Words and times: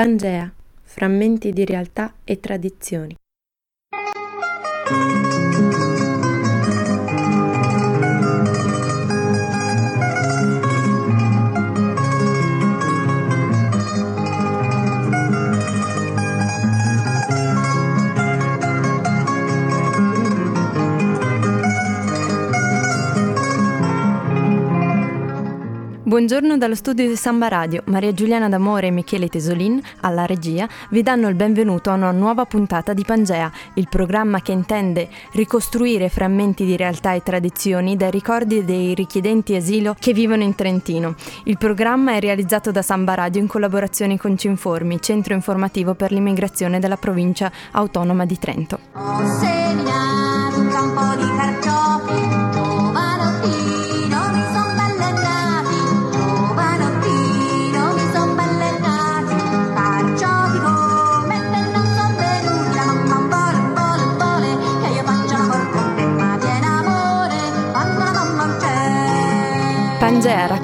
Pangea, 0.00 0.50
frammenti 0.80 1.52
di 1.52 1.62
realtà 1.66 2.14
e 2.24 2.40
tradizioni. 2.40 3.14
Buongiorno 26.10 26.58
dallo 26.58 26.74
studio 26.74 27.06
di 27.06 27.14
Samba 27.14 27.46
Radio. 27.46 27.84
Maria 27.84 28.12
Giuliana 28.12 28.48
D'Amore 28.48 28.88
e 28.88 28.90
Michele 28.90 29.28
Tesolin, 29.28 29.80
alla 30.00 30.26
regia, 30.26 30.68
vi 30.88 31.04
danno 31.04 31.28
il 31.28 31.36
benvenuto 31.36 31.90
a 31.90 31.94
una 31.94 32.10
nuova 32.10 32.46
puntata 32.46 32.92
di 32.92 33.04
Pangea, 33.04 33.48
il 33.74 33.86
programma 33.88 34.42
che 34.42 34.50
intende 34.50 35.08
ricostruire 35.34 36.08
frammenti 36.08 36.64
di 36.64 36.76
realtà 36.76 37.12
e 37.12 37.22
tradizioni 37.22 37.96
dai 37.96 38.10
ricordi 38.10 38.64
dei 38.64 38.92
richiedenti 38.92 39.54
asilo 39.54 39.94
che 39.96 40.12
vivono 40.12 40.42
in 40.42 40.56
Trentino. 40.56 41.14
Il 41.44 41.58
programma 41.58 42.14
è 42.14 42.18
realizzato 42.18 42.72
da 42.72 42.82
Samba 42.82 43.14
Radio 43.14 43.40
in 43.40 43.46
collaborazione 43.46 44.18
con 44.18 44.36
Cinformi, 44.36 45.00
centro 45.00 45.32
informativo 45.34 45.94
per 45.94 46.10
l'immigrazione 46.10 46.80
della 46.80 46.96
provincia 46.96 47.52
autonoma 47.70 48.26
di 48.26 48.36
Trento. 48.36 48.80
Oh, 48.94 49.99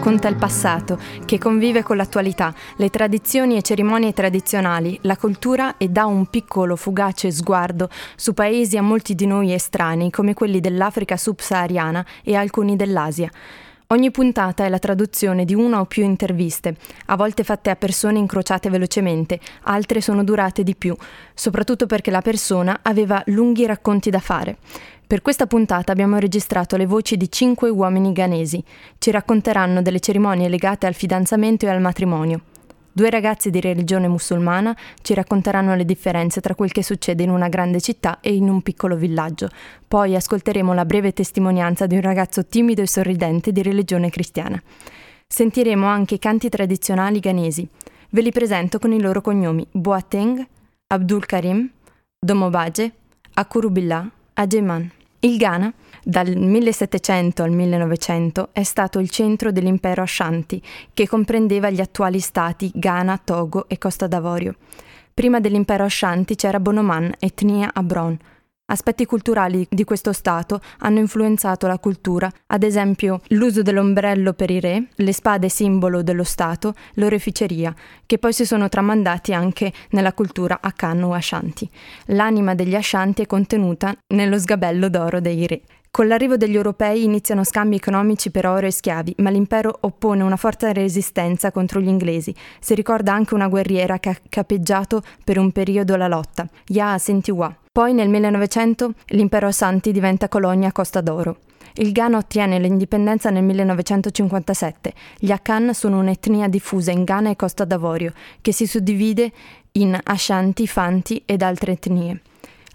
racconta 0.07 0.29
il 0.29 0.37
passato, 0.37 1.01
che 1.25 1.37
convive 1.37 1.83
con 1.83 1.97
l'attualità, 1.97 2.55
le 2.77 2.91
tradizioni 2.91 3.57
e 3.57 3.62
cerimonie 3.62 4.12
tradizionali, 4.12 4.97
la 5.03 5.17
cultura 5.17 5.79
e 5.79 5.89
dà 5.89 6.07
un 6.07 6.27
piccolo, 6.27 6.77
fugace 6.77 7.33
sguardo 7.33 7.89
su 8.15 8.33
paesi 8.33 8.77
a 8.77 8.83
molti 8.83 9.17
di 9.17 9.27
noi 9.27 9.53
estranei, 9.53 10.11
come 10.11 10.33
quelli 10.33 10.61
dell'Africa 10.61 11.17
subsahariana 11.17 12.07
e 12.23 12.37
alcuni 12.37 12.77
dell'Asia. 12.77 13.29
Ogni 13.91 14.11
puntata 14.11 14.65
è 14.65 14.69
la 14.69 14.81
traduzione 14.81 15.45
di 15.45 15.55
una 15.55 15.79
o 15.79 15.84
più 15.84 16.03
interviste, 16.03 16.75
a 17.06 17.15
volte 17.15 17.45
fatte 17.45 17.70
a 17.70 17.77
persone 17.77 18.19
incrociate 18.19 18.69
velocemente, 18.69 19.39
altre 19.62 20.01
sono 20.01 20.25
durate 20.25 20.65
di 20.65 20.75
più, 20.75 20.97
soprattutto 21.34 21.87
perché 21.87 22.11
la 22.11 22.20
persona 22.20 22.81
aveva 22.83 23.23
lunghi 23.27 23.65
racconti 23.65 24.11
da 24.11 24.19
fare. 24.19 24.56
Per 25.06 25.23
questa 25.23 25.47
puntata 25.47 25.93
abbiamo 25.93 26.19
registrato 26.19 26.77
le 26.77 26.87
voci 26.87 27.17
di 27.17 27.31
cinque 27.31 27.70
uomini 27.70 28.12
ghanesi. 28.12 28.61
Ci 28.98 29.12
racconteranno 29.12 29.81
delle 29.83 30.00
cerimonie 30.00 30.48
legate 30.48 30.87
al 30.87 30.95
fidanzamento 30.95 31.67
e 31.67 31.69
al 31.69 31.81
matrimonio. 31.81 32.41
Due 32.97 33.11
ragazzi 33.11 33.50
di 33.50 33.61
religione 33.61 34.08
musulmana 34.08 34.75
ci 35.02 35.12
racconteranno 35.12 35.75
le 35.75 35.84
differenze 35.84 36.41
tra 36.41 36.55
quel 36.55 36.72
che 36.72 36.83
succede 36.83 37.22
in 37.22 37.28
una 37.28 37.50
grande 37.50 37.78
città 37.78 38.20
e 38.22 38.34
in 38.34 38.48
un 38.48 38.62
piccolo 38.62 38.97
villaggio. 38.97 39.50
Poi 39.86 40.16
ascolteremo 40.16 40.72
la 40.72 40.86
breve 40.86 41.12
testimonianza 41.12 41.84
di 41.84 41.97
un 41.97 42.00
ragazzo 42.00 42.47
timido 42.47 42.80
e 42.80 42.86
sorridente 42.86 43.53
di 43.53 43.62
religione 43.62 44.08
cristiana. 44.08 44.58
Sentiremo 45.27 45.86
anche 45.86 46.14
i 46.14 46.19
canti 46.19 46.48
tradizionali 46.48 47.20
ghanesi. 47.20 47.69
Ve 48.12 48.22
li 48.22 48.33
presento 48.33 48.78
con 48.78 48.92
i 48.92 49.00
loro 49.03 49.20
cognomi: 49.20 49.66
Boateng, 49.70 50.42
Abdul 50.86 51.27
Karim, 51.27 51.70
Domobaje, 52.19 52.92
Akurubillah, 53.34 54.10
Ageman. 54.33 54.91
Il 55.20 55.36
Ghana, 55.36 55.70
dal 56.09 56.37
1700 56.37 57.43
al 57.43 57.50
1900, 57.50 58.50
è 58.53 58.62
stato 58.62 59.00
il 59.00 59.11
centro 59.11 59.50
dell'impero 59.50 60.03
Ashanti, 60.03 60.62
che 60.94 61.09
comprendeva 61.09 61.69
gli 61.69 61.81
attuali 61.81 62.21
stati 62.21 62.71
Ghana, 62.72 63.21
Togo 63.25 63.67
e 63.67 63.77
Costa 63.77 64.06
d'Avorio. 64.06 64.55
Prima 65.12 65.41
dell'impero 65.41 65.83
Ashanti 65.83 66.37
c'era 66.37 66.61
Bonoman, 66.61 67.12
etnia 67.19 67.72
Abron, 67.75 68.16
Aspetti 68.69 69.05
culturali 69.06 69.65
di 69.71 69.84
questo 69.84 70.12
Stato 70.12 70.61
hanno 70.78 70.99
influenzato 70.99 71.69
la 71.69 71.78
cultura, 71.78 72.28
ad 72.47 72.65
esempio 72.65 73.21
l'uso 73.28 73.62
dell'ombrello 73.62 74.33
per 74.33 74.50
i 74.50 74.59
re, 74.59 74.89
le 74.93 75.12
spade 75.12 75.49
simbolo 75.49 76.03
dello 76.03 76.25
Stato, 76.25 76.75
l'oreficeria, 76.95 77.72
che 78.06 78.19
poi 78.19 78.33
si 78.33 78.45
sono 78.45 78.69
tramandati 78.69 79.33
anche 79.33 79.72
nella 79.91 80.12
cultura 80.12 80.59
Akan 80.61 81.05
o 81.05 81.15
Ashanti. 81.15 81.71
L'anima 82.06 82.56
degli 82.56 82.75
Ashanti 82.75 83.22
è 83.22 83.27
contenuta 83.27 83.95
nello 84.15 84.37
sgabello 84.37 84.89
d'oro 84.89 85.21
dei 85.21 85.47
re. 85.47 85.62
Con 85.97 86.09
l'arrivo 86.09 86.37
degli 86.37 86.55
europei 86.55 87.05
iniziano 87.05 87.43
scambi 87.43 87.77
economici 87.77 88.31
per 88.31 88.45
oro 88.45 88.67
e 88.67 88.71
schiavi, 88.71 89.15
ma 89.21 89.31
l'impero 89.31 89.75
oppone 89.81 90.23
una 90.23 90.37
forte 90.37 90.75
resistenza 90.75 91.51
contro 91.51 91.81
gli 91.81 91.89
inglesi. 91.89 92.34
Si 92.61 92.75
ricorda 92.75 93.15
anche 93.15 93.33
una 93.33 93.49
guerriera 93.49 93.99
che 93.99 94.11
ha 94.11 94.17
capeggiato 94.29 95.03
per 95.25 95.39
un 95.39 95.53
periodo 95.53 95.97
la 95.97 96.07
lotta, 96.07 96.47
Yaa 96.67 96.99
Sentiwa. 96.99 97.57
Poi 97.73 97.95
nel 97.95 98.11
1900 98.11 98.93
l'impero 99.07 99.51
Santi 99.51 99.91
diventa 99.91 100.29
colonia 100.29 100.71
Costa 100.71 101.01
d'Oro. 101.01 101.39
Il 101.77 101.93
Ghana 101.93 102.19
ottiene 102.19 102.59
l'indipendenza 102.59 103.31
nel 103.31 103.45
1957. 103.45 104.93
Gli 105.19 105.31
Akan 105.31 105.73
sono 105.73 105.99
un'etnia 105.99 106.49
diffusa 106.49 106.91
in 106.91 107.05
Ghana 107.05 107.31
e 107.31 107.37
Costa 107.37 107.65
d'Avorio, 107.65 108.13
che 108.43 108.53
si 108.53 108.67
suddivide 108.67 109.33
in 109.73 109.99
Ashanti, 110.03 110.67
Fanti 110.67 111.23
ed 111.25 111.41
altre 111.41 111.73
etnie. 111.73 112.21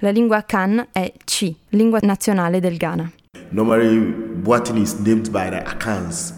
La 0.01 0.11
lingua 0.11 0.37
Akan 0.37 0.87
è 0.91 1.13
Chi, 1.25 1.55
lingua 1.69 1.99
nazionale 2.01 2.59
del 2.59 2.77
Ghana. 2.77 3.11
Normally, 3.51 3.99
Boatin 4.41 4.77
is 4.77 4.99
named 4.99 5.31
by 5.31 5.49
the 5.49 5.63
Akans. 5.63 6.33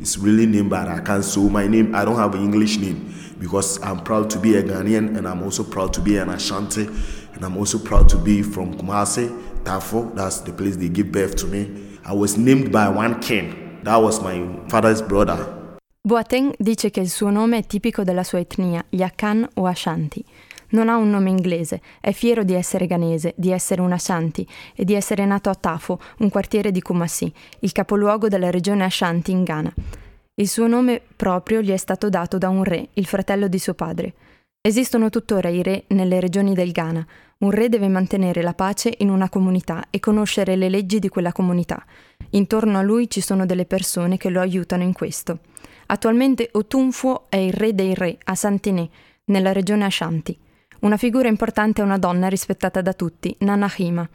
It's 0.00 0.18
really 0.18 0.46
named 0.46 0.70
by 0.70 0.84
the 0.84 1.00
Akans. 1.00 1.24
So 1.24 1.48
my 1.48 1.66
name, 1.66 1.94
I 1.94 2.04
don't 2.04 2.18
have 2.18 2.34
an 2.34 2.42
English 2.42 2.78
name 2.78 3.12
because 3.38 3.80
I'm 3.82 4.02
proud 4.02 4.28
to 4.30 4.38
be 4.38 4.56
a 4.56 4.62
Ghanaian 4.62 5.16
and 5.16 5.26
I'm 5.26 5.42
also 5.42 5.64
proud 5.64 5.92
to 5.94 6.00
be 6.00 6.18
an 6.18 6.28
Ashanti. 6.28 6.88
and 7.36 7.44
I'm 7.44 7.56
also 7.56 7.78
proud 7.78 8.08
to 8.08 8.18
be 8.18 8.42
from 8.42 8.74
Kumasi, 8.74 9.28
Tafo. 9.62 10.14
That's 10.14 10.40
the 10.40 10.52
place 10.52 10.76
they 10.76 10.88
give 10.88 11.12
birth 11.12 11.36
to 11.36 11.46
me. 11.46 11.68
I 12.04 12.12
was 12.12 12.36
named 12.36 12.72
by 12.72 12.88
one 12.88 13.20
king. 13.20 13.78
That 13.84 13.96
was 13.96 14.20
my 14.20 14.44
father's 14.68 15.02
brother. 15.02 15.54
Boateng 16.02 16.54
dice 16.58 16.90
che 16.90 17.00
il 17.00 17.10
suo 17.10 17.30
nome 17.30 17.58
è 17.58 17.66
tipico 17.66 18.04
della 18.04 18.22
sua 18.22 18.38
etnia, 18.38 18.84
gli 18.88 19.02
Akan 19.02 19.48
o 19.54 19.66
Ashanti. 19.66 20.24
Non 20.70 20.88
ha 20.88 20.96
un 20.96 21.10
nome 21.10 21.30
inglese, 21.30 21.80
è 22.00 22.12
fiero 22.12 22.42
di 22.42 22.54
essere 22.54 22.86
ghanese, 22.86 23.34
di 23.36 23.50
essere 23.50 23.80
un 23.80 23.92
Ashanti 23.92 24.46
e 24.74 24.84
di 24.84 24.94
essere 24.94 25.24
nato 25.24 25.48
a 25.48 25.54
Tafo, 25.54 26.00
un 26.18 26.28
quartiere 26.28 26.72
di 26.72 26.82
Kumasi, 26.82 27.32
il 27.60 27.72
capoluogo 27.72 28.28
della 28.28 28.50
regione 28.50 28.84
Ashanti 28.84 29.30
in 29.30 29.44
Ghana. 29.44 29.72
Il 30.34 30.48
suo 30.48 30.66
nome 30.66 31.00
proprio 31.16 31.62
gli 31.62 31.70
è 31.70 31.76
stato 31.76 32.10
dato 32.10 32.36
da 32.36 32.48
un 32.48 32.62
re, 32.62 32.88
il 32.94 33.06
fratello 33.06 33.48
di 33.48 33.58
suo 33.58 33.74
padre. 33.74 34.14
Esistono 34.60 35.08
tuttora 35.08 35.48
i 35.48 35.62
re 35.62 35.84
nelle 35.88 36.20
regioni 36.20 36.52
del 36.52 36.72
Ghana. 36.72 37.06
Un 37.38 37.50
re 37.50 37.68
deve 37.68 37.88
mantenere 37.88 38.42
la 38.42 38.52
pace 38.52 38.92
in 38.98 39.10
una 39.10 39.28
comunità 39.28 39.84
e 39.90 40.00
conoscere 40.00 40.56
le 40.56 40.68
leggi 40.68 40.98
di 40.98 41.08
quella 41.08 41.32
comunità. 41.32 41.84
Intorno 42.30 42.76
a 42.76 42.82
lui 42.82 43.08
ci 43.08 43.20
sono 43.20 43.46
delle 43.46 43.64
persone 43.64 44.16
che 44.16 44.28
lo 44.28 44.40
aiutano 44.40 44.82
in 44.82 44.92
questo. 44.92 45.38
Attualmente 45.86 46.48
Otunfuo 46.52 47.26
è 47.28 47.36
il 47.36 47.52
re 47.52 47.74
dei 47.74 47.94
re 47.94 48.18
a 48.24 48.34
Santiné, 48.34 48.90
nella 49.26 49.52
regione 49.52 49.84
Ashanti. 49.84 50.36
Una 50.80 50.96
figura 50.96 51.28
importante 51.28 51.80
è 51.80 51.84
una 51.84 51.98
donna 51.98 52.28
rispettata 52.28 52.82
da 52.82 52.92
tutti, 52.92 53.34
Nana 53.40 53.70
Hima. 53.76 54.06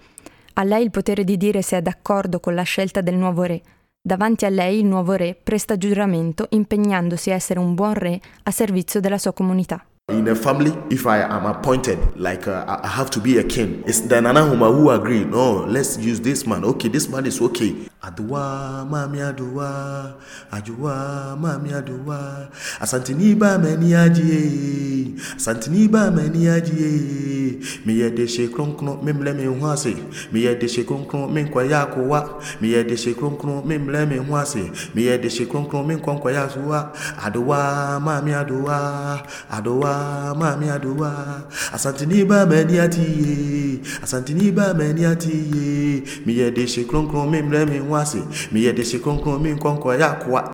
A 0.53 0.63
lei 0.63 0.83
il 0.83 0.91
potere 0.91 1.23
di 1.23 1.38
dire 1.38 1.61
se 1.61 1.77
è 1.77 1.81
d'accordo 1.81 2.39
con 2.39 2.53
la 2.53 2.63
scelta 2.63 3.01
del 3.01 3.16
nuovo 3.16 3.44
re. 3.44 3.61
Davanti 3.99 4.45
a 4.45 4.49
lei 4.49 4.79
il 4.79 4.85
nuovo 4.85 5.13
re 5.13 5.35
presta 5.41 5.77
giuramento 5.77 6.47
impegnandosi 6.49 7.31
a 7.31 7.35
essere 7.35 7.59
un 7.59 7.73
buon 7.73 7.94
re 7.94 8.19
a 8.44 8.51
servizio 8.51 8.99
della 8.99 9.17
sua 9.17 9.33
comunità. 9.33 9.85
In 10.11 10.27
a 10.27 10.35
family, 10.35 10.72
if 10.89 11.05
I 11.05 11.22
am 11.22 11.46
appointed, 11.46 11.97
like 12.16 12.47
uh, 12.47 12.66
I 12.67 12.87
have 12.97 13.09
to 13.11 13.22
be 13.22 13.40
a 13.40 13.43
king, 13.43 13.81
it's 13.85 14.05
the 14.07 14.19
Nanahuma 14.19 14.67
who 14.67 14.90
agree. 14.90 15.23
No, 15.23 15.66
let's 15.66 15.97
use 15.97 16.22
this 16.22 16.46
man. 16.46 16.64
Okay, 16.64 16.90
this 16.90 17.07
man 17.07 17.25
is 17.25 17.40
okay. 17.40 17.90
Adua, 18.03 18.84
mami 18.90 19.22
adua, 19.22 20.14
ajua, 20.52 21.38
mami 21.40 21.70
adua. 21.74 22.48
asanti 22.80 23.14
niba 23.14 23.58
meni 23.59 23.94
adie, 23.94 25.14
asanti 25.38 25.70
niba 25.70 26.09
meni 26.12 26.48
adie. 26.48 27.59
Miye 27.86 28.06
ye 28.06 28.09
de 28.09 28.28
she 28.28 28.48
kron 28.48 28.76
kron, 28.76 29.06
mi 29.06 29.14
mle 29.14 29.34
mi 29.34 29.46
hwase. 29.46 29.94
Mi 30.32 30.42
ye 30.46 30.56
de 30.56 30.68
she 30.68 30.84
mi 31.32 31.46
kwa 31.46 31.64
ya 31.64 31.86
kwa. 31.86 32.42
Miye 32.59 32.78
ye 32.78 32.84
de 32.84 32.98
she 32.98 33.14
kron 33.14 33.38
kron, 33.38 33.68
mi 33.68 33.78
mle 33.78 34.06
mi 34.08 34.18
hwase. 34.18 34.72
Mi 34.96 35.03
ye 35.03 35.18
de 35.20 35.30
she 35.30 35.46
mi 35.46 35.98
kwa 35.98 36.16
kwa 36.18 36.32
ya 36.32 36.50
suwa. 36.50 36.92
Adua, 37.24 38.00
mami 38.00 38.34
adua, 38.34 39.22
adua, 39.52 40.34
mami 40.36 40.70
adua. 40.70 41.44
Asantini 41.72 42.24
meni 42.26 42.80
adie, 42.80 43.80
asantini 44.02 44.52
meni 44.52 45.06
adie. 45.06 46.03
Miye 46.26 46.50
de 46.52 46.66
she 46.66 46.84
mi 47.30 47.42
mle 47.44 47.66
mi. 47.66 47.91
Ho 47.91 47.96
ase 47.96 48.23
mi 48.52 48.61
yɛ 48.61 48.73
de 48.73 48.84
hye 48.84 48.99
kronkron 48.99 49.41
mi 49.41 49.53
nkɔnkɔ 49.53 49.97
yɛ 49.99 50.03
akoa 50.03 50.52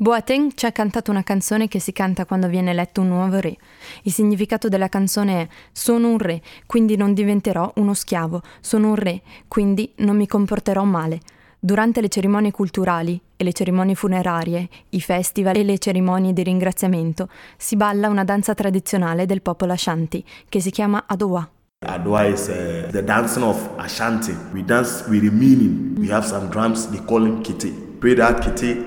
Boateng 0.00 0.52
ci 0.54 0.64
ha 0.64 0.70
cantato 0.70 1.10
una 1.10 1.24
canzone 1.24 1.66
che 1.66 1.80
si 1.80 1.90
canta 1.90 2.24
quando 2.24 2.46
viene 2.46 2.70
eletto 2.70 3.00
un 3.00 3.08
nuovo 3.08 3.40
re. 3.40 3.56
Il 4.04 4.12
significato 4.12 4.68
della 4.68 4.88
canzone 4.88 5.40
è 5.40 5.48
sono 5.72 6.10
un 6.10 6.18
re, 6.18 6.40
quindi 6.66 6.96
non 6.96 7.14
diventerò 7.14 7.72
uno 7.78 7.94
schiavo, 7.94 8.40
sono 8.60 8.90
un 8.90 8.94
re, 8.94 9.22
quindi 9.48 9.92
non 9.96 10.14
mi 10.14 10.28
comporterò 10.28 10.84
male. 10.84 11.18
Durante 11.58 12.00
le 12.00 12.08
cerimonie 12.08 12.52
culturali 12.52 13.20
e 13.36 13.42
le 13.42 13.52
cerimonie 13.52 13.96
funerarie, 13.96 14.68
i 14.90 15.00
festival 15.00 15.56
e 15.56 15.64
le 15.64 15.78
cerimonie 15.78 16.32
di 16.32 16.44
ringraziamento 16.44 17.28
si 17.56 17.74
balla 17.74 18.08
una 18.08 18.22
danza 18.22 18.54
tradizionale 18.54 19.26
del 19.26 19.42
popolo 19.42 19.72
Ashanti 19.72 20.24
che 20.48 20.60
si 20.60 20.70
chiama 20.70 21.06
Adowa. 21.08 21.57
Adowa 21.86 22.24
is 22.24 22.48
uh, 22.48 22.88
the 22.90 23.02
dancing 23.02 23.44
of 23.44 23.56
Ashanti. 23.78 24.34
We 24.52 24.62
dance 24.62 25.04
with 25.08 25.22
the 25.22 25.30
meaning. 25.30 25.94
We 25.96 26.08
have 26.08 26.26
some 26.26 26.48
drums, 26.48 26.88
they 26.88 26.98
call 27.04 27.20
them 27.20 27.40
kiti. 27.40 27.70
Pray 28.00 28.14
that 28.14 28.40
kiti, 28.42 28.84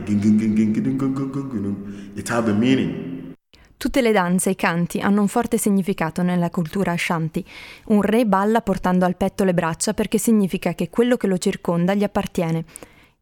it 2.16 2.30
have 2.30 2.50
a 2.50 2.54
meaning. 2.54 3.34
Tutte 3.78 4.02
le 4.02 4.12
danze 4.12 4.50
e 4.50 4.52
i 4.52 4.56
canti 4.56 5.00
hanno 5.00 5.22
un 5.22 5.30
forte 5.30 5.58
significato 5.58 6.22
nella 6.22 6.50
cultura 6.50 6.92
Ashanti. 6.92 7.44
Un 7.86 8.02
re 8.02 8.26
balla 8.26 8.62
portando 8.62 9.06
al 9.06 9.16
petto 9.16 9.46
le 9.46 9.54
braccia 9.54 9.94
perché 9.94 10.18
significa 10.18 10.74
che 10.74 10.90
quello 10.90 11.16
che 11.16 11.28
lo 11.28 11.38
circonda 11.38 11.94
gli 11.94 12.04
appartiene. 12.04 12.66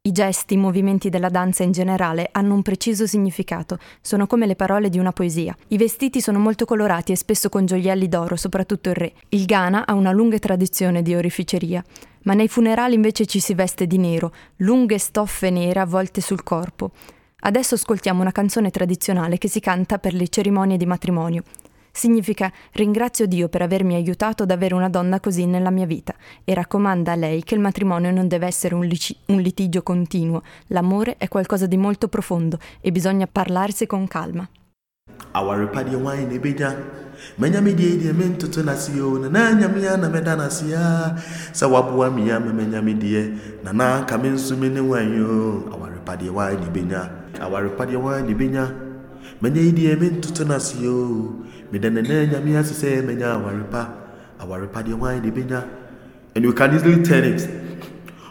I 0.02 0.12
gesti, 0.12 0.54
i 0.54 0.58
movimenti 0.58 1.10
della 1.10 1.30
danza 1.30 1.64
in 1.64 1.72
generale 1.72 2.30
hanno 2.32 2.54
un 2.54 2.62
preciso 2.62 3.06
significato, 3.06 3.78
sono 4.02 4.28
come 4.28 4.46
le 4.46 4.56
parole 4.56 4.90
di 4.90 4.98
una 4.98 5.12
poesia. 5.12 5.56
I 5.68 5.78
vestiti 5.78 6.22
sono 6.22 6.40
molto 6.40 6.66
colorati 6.66 7.12
e 7.12 7.18
spesso 7.18 7.50
con 7.50 7.66
gioielli 7.66 8.08
d'oro, 8.08 8.36
soprattutto 8.36 8.90
il 8.90 8.96
re. 8.96 9.14
Il 9.30 9.46
Ghana 9.46 9.86
ha 9.86 9.94
una 9.94 10.12
lunga 10.12 10.40
tradizione 10.40 11.02
di 11.02 11.16
orificeria 11.16 11.84
ma 12.24 12.34
nei 12.34 12.48
funerali 12.48 12.96
invece 12.96 13.26
ci 13.26 13.40
si 13.40 13.54
veste 13.54 13.88
di 13.88 13.98
nero, 13.98 14.34
lunghe 14.58 14.98
stoffe 14.98 15.50
nere 15.50 15.80
avvolte 15.80 16.22
sul 16.22 16.44
corpo. 16.44 16.92
Adesso 17.42 17.76
ascoltiamo 17.76 18.22
una 18.22 18.32
canzone 18.32 18.70
tradizionale 18.70 19.38
che 19.38 19.48
si 19.48 19.60
canta 19.60 20.00
per 20.00 20.14
le 20.14 20.28
cerimonie 20.28 20.78
di 20.78 20.86
matrimonio. 20.86 21.44
Significa 21.92 22.52
ringrazio 22.74 23.26
Dio 23.26 23.50
per 23.50 23.62
avermi 23.62 23.96
aiutato 23.96 24.44
ad 24.44 24.52
avere 24.52 24.74
una 24.76 24.90
donna 24.90 25.20
così 25.20 25.46
nella 25.46 25.72
mia 25.72 25.86
vita 25.86 26.14
e 26.44 26.54
raccomanda 26.54 27.14
a 27.14 27.16
lei 27.16 27.44
che 27.44 27.56
il 27.56 27.62
matrimonio 27.62 28.12
non 28.12 28.28
deve 28.28 28.46
essere 28.46 28.76
un, 28.76 28.86
lici- 28.86 29.18
un 29.28 29.40
litigio 29.40 29.82
continuo, 29.82 30.44
l'amore 30.68 31.16
è 31.18 31.28
qualcosa 31.28 31.66
di 31.66 31.78
molto 31.78 32.08
profondo 32.08 32.60
e 32.80 32.92
bisogna 32.92 33.28
parlarsi 33.28 33.86
con 33.88 34.08
calma. 34.08 34.48
manya 37.36 37.60
me 37.60 37.74
deɛ 37.74 37.98
deɛ 38.00 38.14
mentoto 38.16 38.64
na 38.64 38.74
na 39.28 39.52
na 39.52 39.68
mɛda 40.08 40.36
n'ase 40.38 40.74
a 40.74 41.14
sɛ 41.52 41.68
waboa 41.68 42.10
me 42.10 42.32
a 42.32 42.40
memɛnya 42.40 42.82
me 42.82 42.94
deɛ 42.96 43.62
na 43.62 43.74
na 43.74 43.98
anka 44.00 44.18
me 44.18 44.30
nso 44.30 44.56
me 44.56 44.70
ne 44.70 44.80
wan 44.80 45.12
awarepadeɛ 45.68 46.32
awarepadeɛ 47.44 48.00
meda 51.72 51.90
na 51.90 52.02
nyame 52.02 52.58
ase 52.58 52.74
sɛ 52.74 53.02
mɛnya 53.02 53.36
awarepa. 53.36 53.90
Awarepadeɛ 54.40 54.94
waa 55.00 55.20
ne 55.20 55.32
bɛnya 55.32 55.64
and 56.36 56.44
you 56.46 56.54
can 56.54 56.74
easily 56.74 57.04
turn 57.04 57.24
it. 57.24 57.48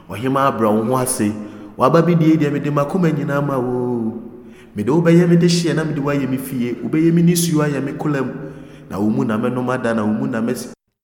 Ɔhema 0.09 0.47
abra 0.49 0.71
wo 0.71 0.85
ho 0.85 0.97
ase. 0.97 1.33
Waba 1.77 2.03
bi 2.03 2.15
deɛ 2.15 2.37
deɛ 2.39 2.53
mede 2.53 2.71
makoma 2.71 3.11
nyinaa 3.11 3.45
ma 3.45 3.59
wo. 3.59 4.23
Mede 4.75 4.89
wobɛyɛ 4.89 5.29
mede 5.29 5.47
hyeɛ 5.47 5.75
na 5.75 5.85
mede 5.85 5.99
woayɛ 5.99 6.29
me 6.29 6.39
fie. 6.39 6.75
Wobɛyɛ 6.83 7.13
me 7.13 7.23
nisuo 7.23 7.63
ayɛ 7.63 7.83
me 7.83 7.93
kola 7.93 8.23
mu 8.23 8.49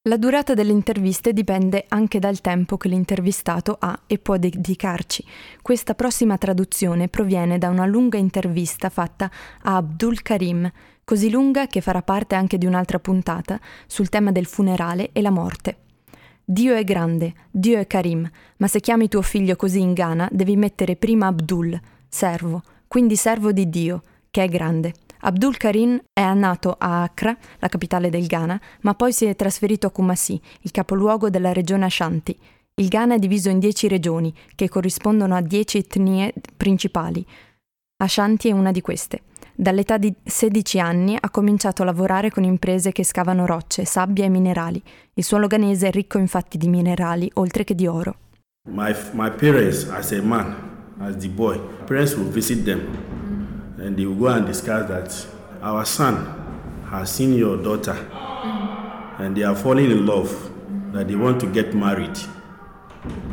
La 0.06 0.16
durata 0.18 0.54
delle 0.54 0.72
interviste 0.72 1.32
dipende 1.32 1.86
anche 1.88 2.18
dal 2.18 2.40
tempo 2.40 2.76
che 2.76 2.88
l'intervistato 2.88 3.76
ha 3.80 4.02
e 4.06 4.18
può 4.18 4.36
dedicarci. 4.36 5.24
Questa 5.62 5.94
prossima 5.94 6.36
traduzione 6.36 7.08
proviene 7.08 7.58
da 7.58 7.68
una 7.68 7.86
lunga 7.86 8.18
intervista 8.18 8.90
fatta 8.90 9.30
a 9.62 9.76
Abdul 9.76 10.20
Karim, 10.20 10.70
così 11.04 11.30
lunga 11.30 11.66
che 11.66 11.80
farà 11.80 12.02
parte 12.02 12.34
anche 12.34 12.58
di 12.58 12.66
un'altra 12.66 12.98
puntata 12.98 13.60
sul 13.86 14.08
tema 14.08 14.32
del 14.32 14.46
funerale 14.46 15.10
e 15.12 15.20
la 15.20 15.30
morte. 15.30 15.76
Dio 16.44 16.74
è 16.74 16.84
grande, 16.84 17.32
Dio 17.50 17.78
è 17.78 17.86
Karim, 17.86 18.28
ma 18.58 18.66
se 18.66 18.80
chiami 18.80 19.08
tuo 19.08 19.22
figlio 19.22 19.56
così 19.56 19.80
in 19.80 19.94
Ghana 19.94 20.28
devi 20.30 20.56
mettere 20.56 20.96
prima 20.96 21.26
Abdul, 21.28 21.78
servo, 22.08 22.62
quindi 22.86 23.16
servo 23.16 23.52
di 23.52 23.70
Dio, 23.70 24.02
che 24.30 24.42
è 24.44 24.48
grande. 24.48 24.92
Abdul 25.20 25.56
Karim 25.56 25.98
è 26.12 26.34
nato 26.34 26.76
a 26.78 27.02
Accra, 27.02 27.34
la 27.58 27.68
capitale 27.68 28.10
del 28.10 28.26
Ghana, 28.26 28.60
ma 28.82 28.94
poi 28.94 29.12
si 29.12 29.24
è 29.24 29.34
trasferito 29.34 29.86
a 29.86 29.90
Kumasi, 29.90 30.38
il 30.60 30.70
capoluogo 30.70 31.30
della 31.30 31.52
regione 31.54 31.86
Ashanti. 31.86 32.38
Il 32.74 32.88
Ghana 32.88 33.14
è 33.14 33.18
diviso 33.18 33.48
in 33.48 33.58
dieci 33.58 33.88
regioni, 33.88 34.34
che 34.54 34.68
corrispondono 34.68 35.34
a 35.34 35.40
dieci 35.40 35.78
etnie 35.78 36.34
principali. 36.56 37.24
Ashanti 37.96 38.48
è 38.48 38.52
una 38.52 38.70
di 38.70 38.82
queste. 38.82 39.22
Dall'età 39.56 39.98
di 39.98 40.12
16 40.24 40.80
anni 40.80 41.16
ha 41.18 41.30
cominciato 41.30 41.82
a 41.82 41.84
lavorare 41.84 42.30
con 42.30 42.44
imprese 42.44 42.92
che 42.92 43.04
scavano 43.04 43.46
rocce, 43.46 43.84
sabbia 43.84 44.24
e 44.24 44.28
minerali. 44.28 44.82
Il 45.14 45.24
suo 45.24 45.38
loganese 45.38 45.88
è 45.88 45.90
ricco 45.90 46.18
infatti 46.18 46.58
di 46.58 46.68
minerali, 46.68 47.30
oltre 47.34 47.64
che 47.64 47.74
di 47.74 47.86
oro. 47.86 48.16
My, 48.68 48.94
my 49.12 49.30
parents, 49.30 49.88
as 49.90 50.12
a 50.12 50.22
man, 50.22 50.96
as 50.98 51.16
the 51.16 51.28
boy, 51.28 51.58
parents 51.86 52.14
will 52.14 52.30
visit 52.30 52.64
them. 52.64 53.14
and 53.84 53.96
they 53.96 54.06
will 54.06 54.14
go 54.14 54.28
and 54.28 54.46
discuss 54.46 54.88
that 54.88 55.26
our 55.62 55.84
son 55.84 56.82
has 56.90 57.12
seen 57.12 57.34
your 57.34 57.56
daughter 57.62 57.96
and 59.18 59.36
they 59.36 59.42
are 59.42 59.54
falling 59.54 59.90
in 59.90 60.06
love, 60.06 60.50
that 60.92 61.06
they 61.08 61.14
want 61.14 61.40
to 61.40 61.46
get 61.46 61.74
married. 61.74 62.18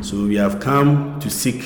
So 0.00 0.26
we 0.26 0.36
have 0.36 0.60
come 0.60 1.18
to 1.20 1.30
seek 1.30 1.62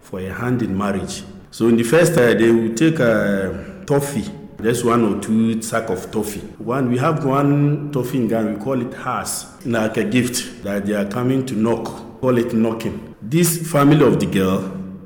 for 0.00 0.20
a 0.20 0.32
hand 0.32 0.62
in 0.62 0.76
marriage. 0.76 1.24
So 1.50 1.66
in 1.68 1.76
the 1.76 1.82
first 1.82 2.12
uh, 2.12 2.34
they 2.34 2.50
will 2.50 2.74
take 2.74 3.00
a 3.00 3.69
toffee, 3.86 4.24
just 4.62 4.84
one 4.84 5.04
or 5.04 5.20
two 5.20 5.60
sack 5.62 5.88
of 5.90 6.10
toffee. 6.10 6.40
One 6.58 6.88
we 6.90 6.98
have 6.98 7.24
one 7.24 7.90
toffee 7.92 8.18
in 8.18 8.28
Ghana, 8.28 8.54
we 8.54 8.60
call 8.60 8.80
it 8.80 8.94
has, 8.94 9.46
like 9.64 9.96
a 9.96 10.04
gift 10.04 10.62
that 10.64 10.86
they 10.86 10.94
are 10.94 11.06
coming 11.06 11.46
to 11.46 11.54
knock, 11.54 12.20
call 12.20 12.38
it 12.38 12.52
knocking. 12.52 13.14
This 13.22 13.70
family 13.70 14.04
of 14.04 14.20
the 14.20 14.26
girl, 14.26 14.64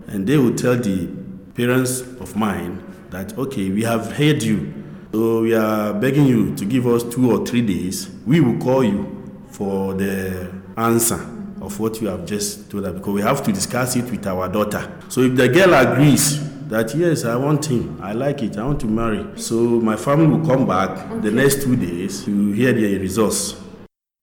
and 0.08 0.26
they 0.26 0.36
will 0.38 0.54
tell 0.54 0.76
the 0.76 1.08
parents 1.54 2.00
of 2.00 2.36
mine 2.36 2.82
that, 3.10 3.36
okay, 3.38 3.70
we 3.70 3.82
have 3.82 4.12
heard 4.12 4.42
you, 4.42 4.72
so 5.12 5.42
we 5.42 5.54
are 5.54 5.92
begging 5.94 6.26
you 6.26 6.54
to 6.56 6.64
give 6.64 6.86
us 6.86 7.02
two 7.04 7.30
or 7.30 7.46
three 7.46 7.62
days. 7.62 8.10
We 8.26 8.40
will 8.40 8.58
call 8.58 8.82
you 8.82 9.42
for 9.50 9.94
the 9.94 10.52
answer 10.76 11.20
of 11.60 11.78
what 11.80 12.00
you 12.00 12.08
have 12.08 12.26
just 12.26 12.70
told 12.70 12.84
us 12.84 12.92
because 12.92 13.12
we 13.14 13.22
have 13.22 13.42
to 13.44 13.52
discuss 13.52 13.96
it 13.96 14.10
with 14.10 14.26
our 14.26 14.48
daughter. 14.48 14.92
So 15.08 15.20
if 15.22 15.36
the 15.36 15.48
girl 15.48 15.74
agrees 15.74 16.38
that 16.74 16.92
yes, 16.94 17.24
I 17.24 17.36
want 17.36 17.66
him, 17.70 17.96
I 18.02 18.12
like 18.12 18.44
it, 18.44 18.56
I 18.56 18.62
want 18.62 18.80
to 18.80 18.88
marry, 18.88 19.24
so 19.34 19.54
my 19.80 19.96
family 19.96 20.26
will 20.26 20.44
come 20.44 20.66
back 20.66 20.90
okay. 20.90 21.20
the 21.20 21.30
next 21.30 21.62
two 21.62 21.76
days 21.76 22.24
to 22.24 22.52
hear 22.52 22.74
the 22.74 22.98
results. 22.98 23.62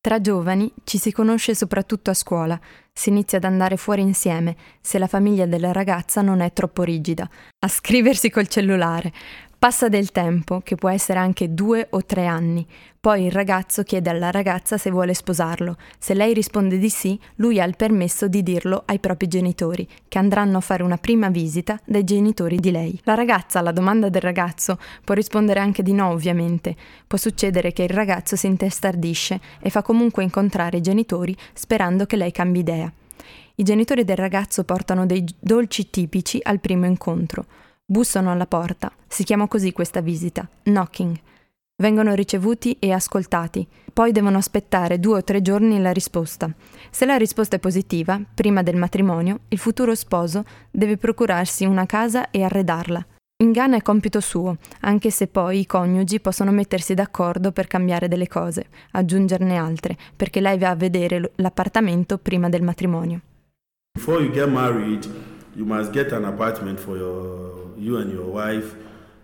Tra 0.02 0.20
giovani 0.20 0.70
ci 0.84 0.98
si 0.98 1.12
conosce 1.14 1.56
soprattutto 1.56 2.10
a 2.10 2.14
scuola, 2.14 2.60
si 2.92 3.10
inizia 3.10 3.38
ad 3.38 3.46
andare 3.46 3.78
fuori 3.78 4.02
insieme, 4.02 4.58
se 4.82 4.98
la 4.98 5.08
famiglia 5.08 5.46
della 5.46 5.72
ragazza 5.72 6.22
non 6.22 6.42
è 6.42 6.52
troppo 6.52 6.84
rigida, 6.84 7.30
a 7.60 7.68
scriversi 7.70 8.30
col 8.30 8.48
cellulare. 8.48 9.14
Passa 9.62 9.90
del 9.90 10.12
tempo, 10.12 10.62
che 10.62 10.74
può 10.74 10.90
essere 10.90 11.20
anche 11.20 11.54
due 11.54 11.86
o 11.92 12.04
tre 12.04 12.26
anni. 12.26 12.66
Poi 13.00 13.26
il 13.26 13.32
ragazzo 13.32 13.84
chiede 13.84 14.10
alla 14.10 14.32
ragazza 14.32 14.80
se 14.80 14.90
vuole 14.90 15.14
sposarlo. 15.14 15.78
Se 16.00 16.16
lei 16.16 16.34
risponde 16.34 16.80
di 16.80 16.90
sì, 16.90 17.20
lui 17.36 17.62
ha 17.62 17.66
il 17.66 17.76
permesso 17.76 18.28
di 18.28 18.42
dirlo 18.42 18.82
ai 18.88 18.98
propri 18.98 19.28
genitori, 19.28 19.88
che 20.08 20.18
andranno 20.18 20.58
a 20.58 20.62
fare 20.62 20.82
una 20.82 20.98
prima 20.98 21.30
visita 21.30 21.80
dai 21.86 22.04
genitori 22.04 22.58
di 22.58 22.72
lei. 22.72 23.00
La 23.04 23.14
ragazza, 23.14 23.60
alla 23.60 23.72
domanda 23.72 24.10
del 24.10 24.24
ragazzo, 24.24 24.80
può 25.04 25.14
rispondere 25.14 25.60
anche 25.60 25.84
di 25.84 25.94
no, 25.94 26.10
ovviamente. 26.10 26.76
Può 27.06 27.20
succedere 27.20 27.72
che 27.72 27.84
il 27.84 27.90
ragazzo 27.90 28.36
si 28.36 28.48
intestardisce 28.48 29.40
e 29.60 29.70
fa 29.70 29.84
comunque 29.84 30.24
incontrare 30.24 30.78
i 30.78 30.82
genitori 30.82 31.38
sperando 31.54 32.08
che 32.08 32.16
lei 32.16 32.32
cambi 32.32 32.58
idea. 32.58 32.92
I 33.54 33.64
genitori 33.64 34.06
del 34.06 34.18
ragazzo 34.18 34.64
portano 34.64 35.06
dei 35.06 35.24
dolci 35.40 35.92
tipici 35.92 36.40
al 36.42 36.60
primo 36.60 36.88
incontro. 36.88 37.46
Bussano 37.92 38.32
alla 38.32 38.46
porta, 38.46 38.90
si 39.06 39.26
chiama 39.26 39.50
così 39.50 39.74
questa 39.74 40.00
visita, 40.00 40.48
knocking. 40.64 41.14
Vengono 41.76 42.14
ricevuti 42.14 42.78
e 42.80 42.94
ascoltati, 42.94 43.68
poi 43.92 44.14
devono 44.14 44.38
aspettare 44.38 44.98
due 44.98 45.18
o 45.18 45.24
tre 45.26 45.42
giorni 45.42 45.78
la 45.82 45.92
risposta. 45.92 46.50
Se 46.90 47.06
la 47.06 47.18
risposta 47.18 47.58
è 47.58 47.60
positiva, 47.60 48.18
prima 48.34 48.64
del 48.64 48.78
matrimonio, 48.78 49.42
il 49.50 49.58
futuro 49.58 49.94
sposo 49.94 50.46
deve 50.72 50.96
procurarsi 50.96 51.66
una 51.66 51.86
casa 51.86 52.32
e 52.32 52.44
arredarla. 52.44 53.06
In 53.44 53.52
Ghana 53.52 53.76
è 53.76 53.82
compito 53.82 54.22
suo, 54.22 54.56
anche 54.80 55.12
se 55.12 55.28
poi 55.28 55.60
i 55.60 55.66
coniugi 55.66 56.22
possono 56.22 56.52
mettersi 56.52 56.94
d'accordo 56.94 57.52
per 57.52 57.68
cambiare 57.68 58.08
delle 58.08 58.30
cose, 58.30 58.68
aggiungerne 58.92 59.58
altre, 59.58 59.98
perché 60.16 60.40
lei 60.40 60.58
va 60.58 60.70
a 60.70 60.76
vedere 60.76 61.34
l'appartamento 61.36 62.18
prima 62.20 62.48
del 62.48 62.62
matrimonio. 62.62 63.20
Before 63.92 64.24
you 64.24 64.32
get 64.32 64.48
married, 64.48 65.06
you 65.56 65.66
must 65.66 65.92
get 65.92 66.12
an 66.12 66.26
apartment 66.26 66.80
for 66.80 66.98
your 66.98 67.72
you 67.78 67.98
and 67.98 68.12
your 68.12 68.28
wife, 68.28 68.76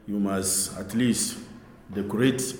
you 0.07 0.19
must 0.19 0.77
at 0.77 0.93
least 0.93 1.38
decorate. 1.93 2.55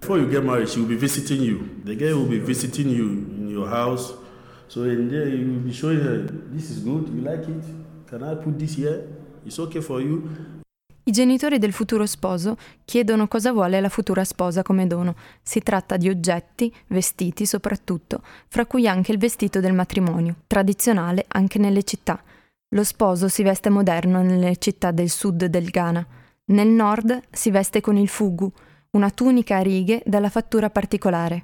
Before 0.00 0.18
you 0.18 0.30
get 0.30 0.44
married, 0.44 0.68
she 0.68 0.80
will 0.80 0.88
be 0.88 0.96
visiting 0.96 1.42
you. 1.42 1.68
The 1.84 1.94
girl 1.94 2.18
will 2.18 2.28
be 2.28 2.38
visiting 2.38 2.88
you 2.88 3.06
in 3.06 3.48
your 3.48 3.68
house. 3.68 4.14
So 4.68 4.84
in 4.84 5.08
there, 5.08 5.28
you 5.28 5.46
will 5.46 5.64
be 5.64 5.72
showing 5.72 6.00
her, 6.00 6.26
this 6.52 6.70
is 6.70 6.78
good, 6.82 7.08
you 7.08 7.22
like 7.22 7.48
it? 7.48 7.64
Can 8.06 8.22
I 8.22 8.34
put 8.34 8.58
this 8.58 8.76
here? 8.76 9.04
It's 9.44 9.58
okay 9.58 9.80
for 9.80 10.00
you? 10.00 10.58
I 11.02 11.12
genitori 11.12 11.58
del 11.58 11.72
futuro 11.72 12.06
sposo 12.06 12.56
chiedono 12.84 13.26
cosa 13.26 13.52
vuole 13.52 13.80
la 13.80 13.88
futura 13.88 14.22
sposa 14.24 14.62
come 14.62 14.86
dono. 14.86 15.16
Si 15.42 15.60
tratta 15.60 15.96
di 15.96 16.08
oggetti, 16.08 16.72
vestiti 16.88 17.46
soprattutto, 17.46 18.22
fra 18.48 18.64
cui 18.66 18.86
anche 18.86 19.10
il 19.10 19.18
vestito 19.18 19.60
del 19.60 19.72
matrimonio, 19.72 20.36
tradizionale 20.46 21.24
anche 21.28 21.58
nelle 21.58 21.82
città. 21.82 22.22
Lo 22.72 22.84
sposo 22.84 23.26
si 23.26 23.42
veste 23.42 23.68
moderno 23.68 24.22
nelle 24.22 24.56
città 24.56 24.92
del 24.92 25.08
sud 25.08 25.46
del 25.46 25.70
Ghana. 25.70 26.06
Nel 26.50 26.68
nord 26.68 27.20
si 27.28 27.50
veste 27.50 27.80
con 27.80 27.96
il 27.96 28.06
fugu, 28.06 28.48
una 28.90 29.10
tunica 29.10 29.56
a 29.56 29.60
righe 29.60 30.04
dalla 30.06 30.28
fattura 30.28 30.70
particolare. 30.70 31.42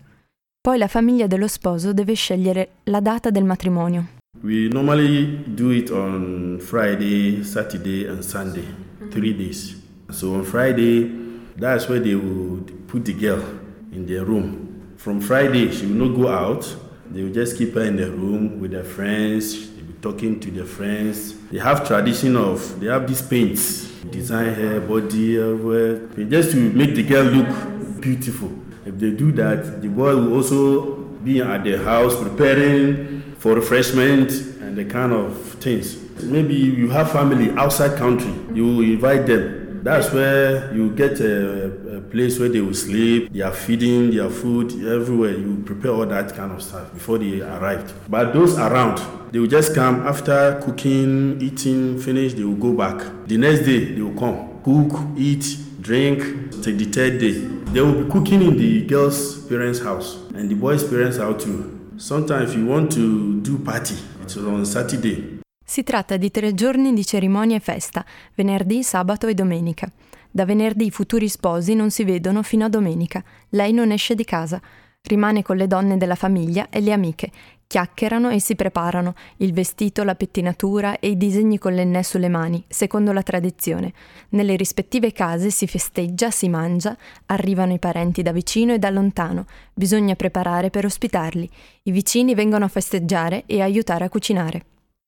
Poi 0.60 0.78
la 0.78 0.86
famiglia 0.86 1.26
dello 1.26 1.48
sposo 1.48 1.92
deve 1.92 2.14
scegliere 2.14 2.74
la 2.84 3.00
data 3.00 3.30
del 3.30 3.42
matrimonio. 3.42 4.06
We 4.40 4.68
normally 4.70 5.42
do 5.52 5.72
it 5.72 5.90
on 5.90 6.58
Friday, 6.60 7.42
Saturday 7.42 8.06
and 8.06 8.20
Sunday, 8.20 8.66
three 9.10 9.34
days. 9.34 9.82
So 10.10 10.32
on 10.32 10.44
Friday, 10.44 11.10
that's 11.58 11.88
where 11.88 12.00
they 12.00 12.14
will 12.14 12.62
put 12.86 13.02
the 13.02 13.16
girl 13.16 13.42
in 13.90 14.06
their 14.06 14.22
room. 14.22 14.94
From 14.94 15.20
Friday, 15.20 15.72
she 15.72 15.86
will 15.86 16.06
not 16.06 16.16
go 16.16 16.28
out. 16.28 16.64
They 17.12 17.24
will 17.24 17.34
just 17.34 17.56
keep 17.56 17.74
her 17.74 17.84
in 17.84 17.96
the 17.96 18.12
room 18.12 18.60
with 18.60 18.70
their 18.70 18.84
friends. 18.84 19.74
Talking 20.02 20.38
to 20.40 20.50
their 20.50 20.64
friends. 20.66 21.34
They 21.50 21.58
have 21.58 21.86
tradition 21.86 22.36
of, 22.36 22.78
they 22.80 22.86
have 22.86 23.06
these 23.08 23.22
paints, 23.22 23.90
design 24.10 24.54
her 24.54 24.80
body, 24.80 25.38
everywhere, 25.38 26.06
just 26.28 26.52
to 26.52 26.56
make 26.72 26.94
the 26.94 27.02
girl 27.02 27.24
look 27.24 28.00
beautiful. 28.00 28.52
If 28.84 28.98
they 28.98 29.10
do 29.10 29.32
that, 29.32 29.82
the 29.82 29.88
boy 29.88 30.14
will 30.14 30.34
also 30.34 30.94
be 31.24 31.40
at 31.40 31.64
the 31.64 31.82
house 31.82 32.14
preparing 32.22 33.34
for 33.38 33.54
refreshment 33.54 34.30
and 34.60 34.76
the 34.76 34.84
kind 34.84 35.12
of 35.12 35.36
things. 35.60 35.98
Maybe 36.22 36.54
you 36.54 36.88
have 36.90 37.10
family 37.10 37.50
outside 37.52 37.96
country, 37.98 38.32
you 38.54 38.80
invite 38.82 39.26
them. 39.26 39.82
That's 39.82 40.12
where 40.12 40.74
you 40.74 40.90
get 40.90 41.20
a, 41.20 41.98
a 41.98 42.00
place 42.00 42.38
where 42.40 42.48
they 42.48 42.60
will 42.60 42.74
sleep, 42.74 43.32
they 43.32 43.40
are 43.40 43.52
feeding, 43.52 44.10
their 44.10 44.30
food, 44.30 44.72
everywhere. 44.84 45.32
You 45.32 45.62
prepare 45.64 45.92
all 45.92 46.06
that 46.06 46.34
kind 46.34 46.52
of 46.52 46.62
stuff 46.62 46.92
before 46.92 47.18
they 47.18 47.40
arrived. 47.40 47.92
But 48.08 48.32
those 48.32 48.58
around, 48.58 49.00
they 49.36 49.40
will 49.40 49.50
just 49.50 49.74
come 49.74 50.00
after 50.06 50.58
cooking, 50.64 51.38
eating, 51.42 51.98
finish, 51.98 52.32
they 52.32 52.42
will 52.42 52.54
go 52.56 52.72
back. 52.72 53.04
The 53.26 53.36
next 53.36 53.66
day, 53.66 53.92
they 53.92 54.00
will 54.00 54.18
come, 54.18 54.62
cook, 54.64 54.98
eat, 55.14 55.44
drink, 55.78 56.22
take 56.62 56.78
the 56.78 56.86
third 56.86 57.18
day. 57.18 57.32
They 57.70 57.82
will 57.82 58.04
be 58.04 58.10
cooking 58.10 58.40
in 58.40 58.56
the 58.56 58.86
girl's 58.86 59.46
parents' 59.46 59.80
house 59.80 60.16
and 60.34 60.48
the 60.48 60.54
boy's 60.54 60.82
parents' 60.84 61.18
house 61.18 61.44
too. 61.44 61.92
Sometimes 61.98 62.52
if 62.52 62.56
you 62.56 62.64
want 62.64 62.90
to 62.92 63.42
do 63.42 63.58
party, 63.58 63.96
it's 64.22 64.38
on 64.38 64.64
Saturday. 64.64 65.40
Si 65.62 65.82
tratta 65.82 66.16
di 66.16 66.30
tre 66.30 66.54
giorni 66.54 66.94
di 66.94 67.04
cerimonia 67.04 67.56
e 67.56 67.60
festa, 67.60 68.06
venerdì, 68.36 68.82
sabato 68.82 69.26
e 69.26 69.34
domenica. 69.34 69.86
Da 70.30 70.46
venerdì 70.46 70.86
i 70.86 70.90
futuri 70.90 71.28
sposi 71.28 71.74
non 71.74 71.90
si 71.90 72.04
vedono 72.04 72.42
fino 72.42 72.64
a 72.64 72.70
domenica. 72.70 73.22
Lei 73.50 73.74
non 73.74 73.90
esce 73.90 74.14
di 74.14 74.24
casa. 74.24 74.62
Rimane 75.02 75.42
con 75.42 75.56
le 75.56 75.66
donne 75.66 75.98
della 75.98 76.14
famiglia 76.14 76.68
e 76.70 76.80
le 76.80 76.92
amiche. 76.92 77.30
Chiacchierano 77.68 78.30
e 78.30 78.40
si 78.40 78.54
preparano 78.54 79.14
il 79.38 79.52
vestito, 79.52 80.04
la 80.04 80.14
pettinatura 80.14 81.00
e 81.00 81.08
i 81.08 81.16
disegni 81.16 81.58
con 81.58 81.74
l'ennè 81.74 82.00
sulle 82.02 82.28
mani, 82.28 82.62
secondo 82.68 83.10
la 83.12 83.22
tradizione. 83.22 83.92
Nelle 84.30 84.54
rispettive 84.54 85.10
case 85.10 85.50
si 85.50 85.66
festeggia, 85.66 86.30
si 86.30 86.48
mangia, 86.48 86.96
arrivano 87.26 87.72
i 87.72 87.80
parenti 87.80 88.22
da 88.22 88.30
vicino 88.30 88.72
e 88.72 88.78
da 88.78 88.88
lontano. 88.90 89.46
Bisogna 89.74 90.14
preparare 90.14 90.70
per 90.70 90.84
ospitarli. 90.84 91.50
I 91.82 91.90
vicini 91.90 92.34
vengono 92.34 92.64
a 92.64 92.68
festeggiare 92.68 93.42
e 93.46 93.60
aiutare 93.60 94.04
a 94.04 94.08
cucinare. 94.08 94.64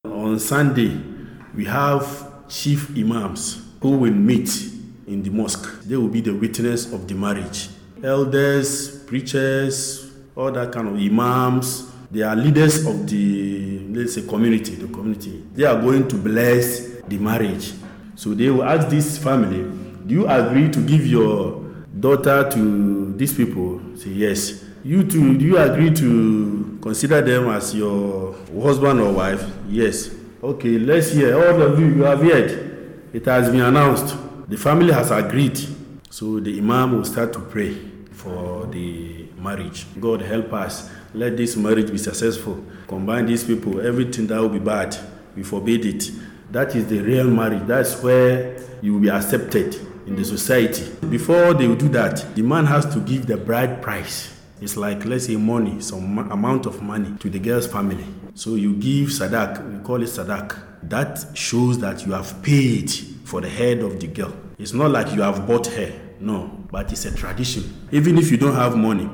On 0.08 0.36
Sunday, 0.38 1.00
we 1.54 1.68
have 1.68 2.06
chief 2.48 2.90
imams 2.96 3.76
who 3.80 3.90
will 3.90 4.14
meet 4.14 4.48
in 5.04 5.22
the 5.22 5.30
mosque. 5.30 5.86
They 5.86 5.96
will 5.96 6.10
be 6.10 6.20
the 6.20 6.30
witness 6.30 6.90
of 6.92 7.04
the 7.04 7.14
marriage. 7.14 7.68
Elders, 8.02 9.04
preachers, 9.06 10.12
all 10.34 10.52
that 10.52 10.72
kind 10.72 10.88
of 10.88 10.98
imams, 10.98 11.86
they 12.10 12.22
are 12.22 12.34
leaders 12.34 12.86
of 12.86 13.06
the 13.08 13.80
let's 13.90 14.14
say 14.14 14.22
community 14.26 14.74
the 14.74 14.86
community. 14.88 15.44
They 15.54 15.64
are 15.64 15.80
going 15.80 16.08
to 16.08 16.16
bless 16.16 17.02
the 17.02 17.18
marriage. 17.18 17.72
So 18.14 18.34
they 18.34 18.48
will 18.50 18.64
ask 18.64 18.88
this 18.88 19.18
family 19.18 19.62
do 20.06 20.14
you 20.14 20.28
agree 20.28 20.70
to 20.70 20.80
give 20.80 21.06
your 21.06 21.64
daughter 22.00 22.48
to 22.50 23.12
these 23.16 23.34
people? 23.34 23.80
Say 23.96 24.10
yes. 24.10 24.64
You 24.82 25.02
too 25.04 25.36
do 25.36 25.44
you 25.44 25.58
agree 25.58 25.92
to 25.94 26.78
consider 26.80 27.20
them 27.20 27.48
as 27.50 27.74
your 27.74 28.34
husband 28.62 29.00
or 29.00 29.12
wife? 29.12 29.44
Yes. 29.68 30.10
Okay 30.42 30.78
let's 30.78 31.10
hear. 31.12 31.34
All 31.36 31.60
of 31.62 31.78
you 31.78 31.86
you 31.86 32.02
have 32.02 32.20
heard. 32.22 33.10
It 33.12 33.24
has 33.26 33.50
been 33.50 33.60
announced. 33.60 34.16
The 34.48 34.56
family 34.56 34.92
has 34.92 35.10
agreed. 35.10 35.58
So 36.10 36.40
the 36.40 36.56
imam 36.58 36.96
will 36.96 37.04
start 37.04 37.34
to 37.34 37.40
pray 37.40 37.74
for 38.12 38.66
the 38.66 39.26
marriage. 39.38 39.86
God 40.00 40.22
help 40.22 40.52
us 40.54 40.90
let 41.14 41.36
this 41.36 41.56
marriage 41.56 41.90
be 41.90 41.98
successful. 41.98 42.64
Combine 42.86 43.26
these 43.26 43.44
people, 43.44 43.80
everything 43.80 44.26
that 44.28 44.40
will 44.40 44.48
be 44.48 44.58
bad, 44.58 44.96
we 45.34 45.42
forbid 45.42 45.84
it. 45.84 46.10
That 46.50 46.74
is 46.74 46.86
the 46.86 47.00
real 47.00 47.28
marriage. 47.28 47.66
That's 47.66 48.02
where 48.02 48.58
you 48.82 48.94
will 48.94 49.00
be 49.00 49.10
accepted 49.10 49.74
in 50.06 50.16
the 50.16 50.24
society. 50.24 50.90
Before 51.08 51.54
they 51.54 51.66
will 51.66 51.76
do 51.76 51.88
that, 51.90 52.34
the 52.34 52.42
man 52.42 52.64
has 52.66 52.86
to 52.94 53.00
give 53.00 53.26
the 53.26 53.36
bride 53.36 53.82
price. 53.82 54.34
It's 54.60 54.76
like, 54.76 55.04
let's 55.04 55.26
say, 55.26 55.36
money, 55.36 55.80
some 55.80 56.18
amount 56.18 56.66
of 56.66 56.82
money 56.82 57.16
to 57.18 57.30
the 57.30 57.38
girl's 57.38 57.66
family. 57.66 58.04
So 58.34 58.54
you 58.56 58.74
give 58.74 59.08
sadak, 59.08 59.64
we 59.72 59.84
call 59.84 60.02
it 60.02 60.06
sadak. 60.06 60.58
That 60.82 61.36
shows 61.36 61.78
that 61.80 62.06
you 62.06 62.12
have 62.12 62.42
paid 62.42 62.90
for 63.24 63.40
the 63.40 63.48
head 63.48 63.80
of 63.80 64.00
the 64.00 64.06
girl. 64.06 64.32
It's 64.58 64.72
not 64.72 64.90
like 64.90 65.14
you 65.14 65.22
have 65.22 65.46
bought 65.46 65.66
her, 65.68 65.92
no, 66.18 66.66
but 66.70 66.90
it's 66.90 67.04
a 67.04 67.14
tradition. 67.14 67.86
Even 67.92 68.18
if 68.18 68.30
you 68.30 68.36
don't 68.36 68.54
have 68.54 68.76
money, 68.76 69.08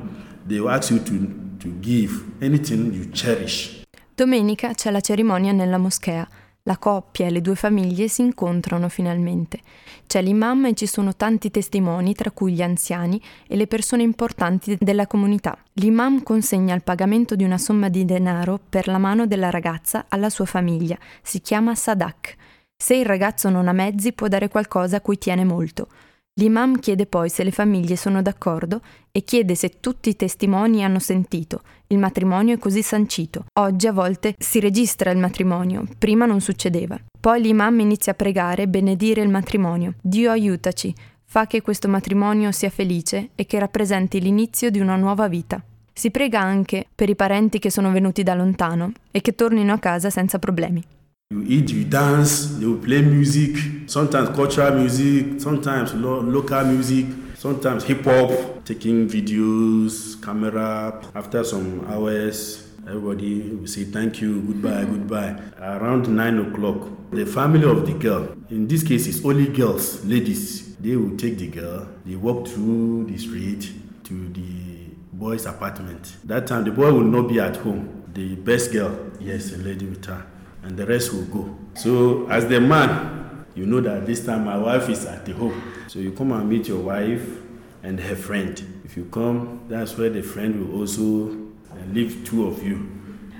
they 0.46 0.60
will 0.60 0.70
ask 0.70 0.90
you 0.90 1.00
to 1.00 1.43
to 1.64 1.70
give 1.80 2.12
anything 2.42 2.92
you 2.92 3.08
cherish. 3.10 3.82
Domenica 4.14 4.74
c'è 4.74 4.90
la 4.90 5.00
cerimonia 5.00 5.52
nella 5.52 5.78
moschea. 5.78 6.28
La 6.66 6.78
coppia 6.78 7.26
e 7.26 7.30
le 7.30 7.40
due 7.40 7.56
famiglie 7.56 8.08
si 8.08 8.22
incontrano 8.22 8.88
finalmente. 8.88 9.60
C'è 10.06 10.22
l'imam 10.22 10.66
e 10.66 10.74
ci 10.74 10.86
sono 10.86 11.14
tanti 11.14 11.50
testimoni, 11.50 12.14
tra 12.14 12.30
cui 12.30 12.52
gli 12.52 12.62
anziani 12.62 13.20
e 13.46 13.56
le 13.56 13.66
persone 13.66 14.02
importanti 14.02 14.76
della 14.78 15.06
comunità. 15.06 15.58
L'imam 15.74 16.22
consegna 16.22 16.74
il 16.74 16.82
pagamento 16.82 17.34
di 17.34 17.44
una 17.44 17.58
somma 17.58 17.88
di 17.88 18.04
denaro 18.04 18.60
per 18.66 18.86
la 18.86 18.98
mano 18.98 19.26
della 19.26 19.50
ragazza 19.50 20.06
alla 20.08 20.30
sua 20.30 20.46
famiglia. 20.46 20.98
Si 21.22 21.40
chiama 21.40 21.74
Sadak. 21.74 22.36
Se 22.76 22.94
il 22.94 23.04
ragazzo 23.04 23.50
non 23.50 23.68
ha 23.68 23.72
mezzi 23.72 24.12
può 24.12 24.28
dare 24.28 24.48
qualcosa 24.48 24.96
a 24.96 25.00
cui 25.00 25.18
tiene 25.18 25.44
molto. 25.44 25.88
L'imam 26.36 26.80
chiede 26.80 27.06
poi 27.06 27.28
se 27.28 27.44
le 27.44 27.52
famiglie 27.52 27.94
sono 27.94 28.20
d'accordo 28.20 28.80
e 29.12 29.22
chiede 29.22 29.54
se 29.54 29.78
tutti 29.78 30.08
i 30.08 30.16
testimoni 30.16 30.82
hanno 30.82 30.98
sentito. 30.98 31.62
Il 31.86 31.98
matrimonio 31.98 32.54
è 32.54 32.58
così 32.58 32.82
sancito. 32.82 33.44
Oggi 33.60 33.86
a 33.86 33.92
volte 33.92 34.34
si 34.36 34.58
registra 34.58 35.12
il 35.12 35.18
matrimonio, 35.18 35.84
prima 35.96 36.26
non 36.26 36.40
succedeva. 36.40 36.98
Poi 37.20 37.40
l'imam 37.40 37.78
inizia 37.78 38.12
a 38.12 38.16
pregare 38.16 38.62
e 38.62 38.68
benedire 38.68 39.22
il 39.22 39.28
matrimonio. 39.28 39.94
Dio 40.00 40.32
aiutaci, 40.32 40.92
fa 41.24 41.46
che 41.46 41.62
questo 41.62 41.86
matrimonio 41.86 42.50
sia 42.50 42.68
felice 42.68 43.28
e 43.36 43.46
che 43.46 43.60
rappresenti 43.60 44.20
l'inizio 44.20 44.70
di 44.70 44.80
una 44.80 44.96
nuova 44.96 45.28
vita. 45.28 45.62
Si 45.92 46.10
prega 46.10 46.40
anche 46.40 46.84
per 46.92 47.08
i 47.08 47.14
parenti 47.14 47.60
che 47.60 47.70
sono 47.70 47.92
venuti 47.92 48.24
da 48.24 48.34
lontano 48.34 48.90
e 49.12 49.20
che 49.20 49.36
tornino 49.36 49.72
a 49.72 49.78
casa 49.78 50.10
senza 50.10 50.40
problemi. 50.40 50.82
You 51.30 51.42
eat, 51.48 51.70
you 51.70 51.84
dance, 51.84 52.46
they 52.58 52.66
will 52.66 52.78
play 52.78 53.00
music, 53.00 53.56
sometimes 53.88 54.28
cultural 54.36 54.78
music, 54.78 55.40
sometimes 55.40 55.94
lo- 55.94 56.20
local 56.20 56.64
music, 56.66 57.06
sometimes 57.34 57.82
hip 57.82 58.04
hop, 58.04 58.62
taking 58.64 59.08
videos, 59.08 60.22
camera. 60.22 61.02
After 61.14 61.42
some 61.42 61.86
hours, 61.88 62.68
everybody 62.86 63.40
will 63.50 63.66
say 63.66 63.84
thank 63.84 64.20
you, 64.20 64.42
goodbye, 64.42 64.84
mm-hmm. 64.84 64.92
goodbye. 64.92 65.40
Around 65.58 66.14
nine 66.14 66.38
o'clock, 66.38 66.88
the 67.10 67.24
family 67.24 67.68
of 67.68 67.86
the 67.86 67.94
girl, 67.94 68.28
in 68.50 68.68
this 68.68 68.82
case, 68.84 69.06
it's 69.06 69.24
only 69.24 69.48
girls, 69.48 70.04
ladies, 70.04 70.76
they 70.76 70.94
will 70.94 71.16
take 71.16 71.38
the 71.38 71.48
girl, 71.48 71.88
they 72.04 72.16
walk 72.16 72.46
through 72.46 73.06
the 73.06 73.16
street 73.16 73.72
to 74.04 74.28
the 74.28 74.94
boy's 75.12 75.46
apartment. 75.46 76.16
That 76.24 76.46
time, 76.46 76.64
the 76.64 76.70
boy 76.70 76.92
will 76.92 77.00
not 77.00 77.28
be 77.28 77.40
at 77.40 77.56
home. 77.56 78.02
The 78.12 78.36
best 78.36 78.72
girl, 78.72 79.10
yes, 79.18 79.52
a 79.52 79.56
lady 79.56 79.86
with 79.86 80.04
her 80.04 80.24
and 80.64 80.76
the 80.76 80.86
rest 80.86 81.12
will 81.12 81.24
go. 81.24 81.56
So, 81.74 82.26
as 82.28 82.46
the 82.48 82.60
man, 82.60 83.44
you 83.54 83.66
know 83.66 83.80
that 83.80 84.06
this 84.06 84.24
time 84.24 84.44
my 84.44 84.56
wife 84.56 84.88
is 84.88 85.04
at 85.04 85.24
the 85.26 85.32
home. 85.32 85.72
So, 85.88 85.98
you 85.98 86.12
come 86.12 86.32
and 86.32 86.48
meet 86.48 86.66
your 86.68 86.80
wife 86.80 87.38
and 87.82 88.00
her 88.00 88.16
friend. 88.16 88.80
If 88.84 88.96
you 88.96 89.04
come, 89.04 89.60
that's 89.68 89.96
where 89.96 90.08
the 90.10 90.22
friend 90.22 90.68
will 90.68 90.80
also 90.80 91.28
uh, 91.70 91.84
leave 91.92 92.24
two 92.24 92.46
of 92.46 92.62
you. 92.62 92.90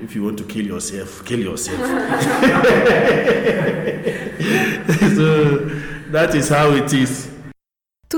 If 0.01 0.15
you 0.15 0.23
want 0.25 0.39
to 0.39 0.45
kill 0.45 0.67
yourself, 0.67 1.25
kill 1.25 1.41
yourself. 1.41 1.79
so, 5.15 5.57
that 6.11 6.35
is 6.35 6.49
how 6.49 6.73
it 6.73 6.93
is. 6.93 7.34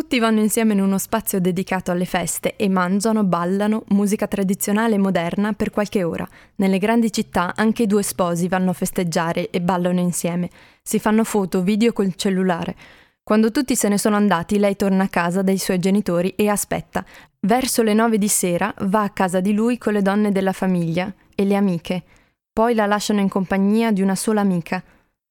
Tutti 0.07 0.21
vanno 0.21 0.39
insieme 0.39 0.73
in 0.73 0.81
uno 0.81 0.99
spazio 0.99 1.41
dedicato 1.41 1.91
alle 1.91 2.05
feste 2.05 2.55
e 2.55 2.69
mangiano, 2.69 3.25
ballano, 3.25 3.83
musica 3.89 4.29
tradizionale 4.29 4.95
e 4.95 4.99
moderna 4.99 5.53
per 5.53 5.71
qualche 5.71 6.05
ora. 6.05 6.25
Nelle 6.55 6.79
grandi 6.79 7.11
città 7.11 7.55
anche 7.57 7.83
i 7.83 7.87
due 7.89 8.05
sposi 8.05 8.47
vanno 8.47 8.71
a 8.71 8.73
festeggiare 8.73 9.51
e 9.51 9.61
ballano 9.61 9.99
insieme. 9.99 10.49
Si 10.81 11.01
fanno 11.01 11.25
foto, 11.25 11.63
video 11.63 11.93
col 11.93 12.15
cellulare. 12.15 12.77
Quando 13.25 13.51
tutti 13.51 13.75
se 13.75 13.89
ne 13.89 13.99
sono 13.99 14.15
andati, 14.15 14.61
lei 14.61 14.77
torna 14.77 15.03
a 15.03 15.09
casa 15.09 15.43
dai 15.43 15.59
suoi 15.59 15.81
genitori 15.81 16.35
e 16.37 16.47
aspetta. 16.49 17.05
Verso 17.41 17.83
le 17.83 17.93
nove 17.93 18.17
di 18.17 18.29
sera 18.29 18.73
va 18.83 19.03
a 19.03 19.11
casa 19.11 19.41
di 19.41 19.53
lui 19.53 19.77
con 19.77 19.93
le 19.93 20.03
donne 20.03 20.31
della 20.31 20.53
famiglia 20.53 21.13
e 21.35 21.45
le 21.45 21.57
amiche. 21.57 22.05
Poi 22.53 22.77
la 22.77 22.87
lasciano 22.87 23.19
in 23.19 23.29
compagnia 23.29 23.91
di 23.91 24.03
una 24.03 24.15
sola 24.15 24.41
amica. 24.41 24.81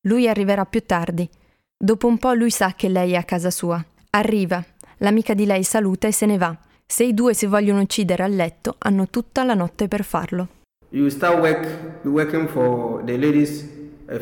Lui 0.02 0.28
arriverà 0.28 0.66
più 0.66 0.86
tardi. 0.86 1.30
Dopo 1.78 2.08
un 2.08 2.18
po' 2.18 2.34
lui 2.34 2.52
sa 2.52 2.74
che 2.76 2.90
lei 2.90 3.14
è 3.14 3.16
a 3.16 3.24
casa 3.24 3.50
sua. 3.50 3.82
Arriva. 4.16 4.64
L'amica 5.00 5.34
di 5.34 5.46
lei 5.46 5.64
saluta 5.64 6.08
e 6.08 6.14
se 6.14 6.26
ne 6.26 6.38
va. 6.38 6.58
Se 6.86 7.04
i 7.04 7.14
due 7.14 7.34
si 7.34 7.48
vogliono 7.48 7.82
uccidere 7.82 8.24
a 8.24 8.28
letto, 8.28 8.76
hanno 8.78 9.08
tutta 9.10 9.44
la 9.44 9.56
notte 9.56 9.90
per 9.90 10.06
farlo. 10.06 10.48
You 10.92 11.10
start 11.10 11.40
work, 11.40 11.68
working 12.04 12.48
for 12.48 13.04
the 13.04 13.18
lady's 13.18 13.66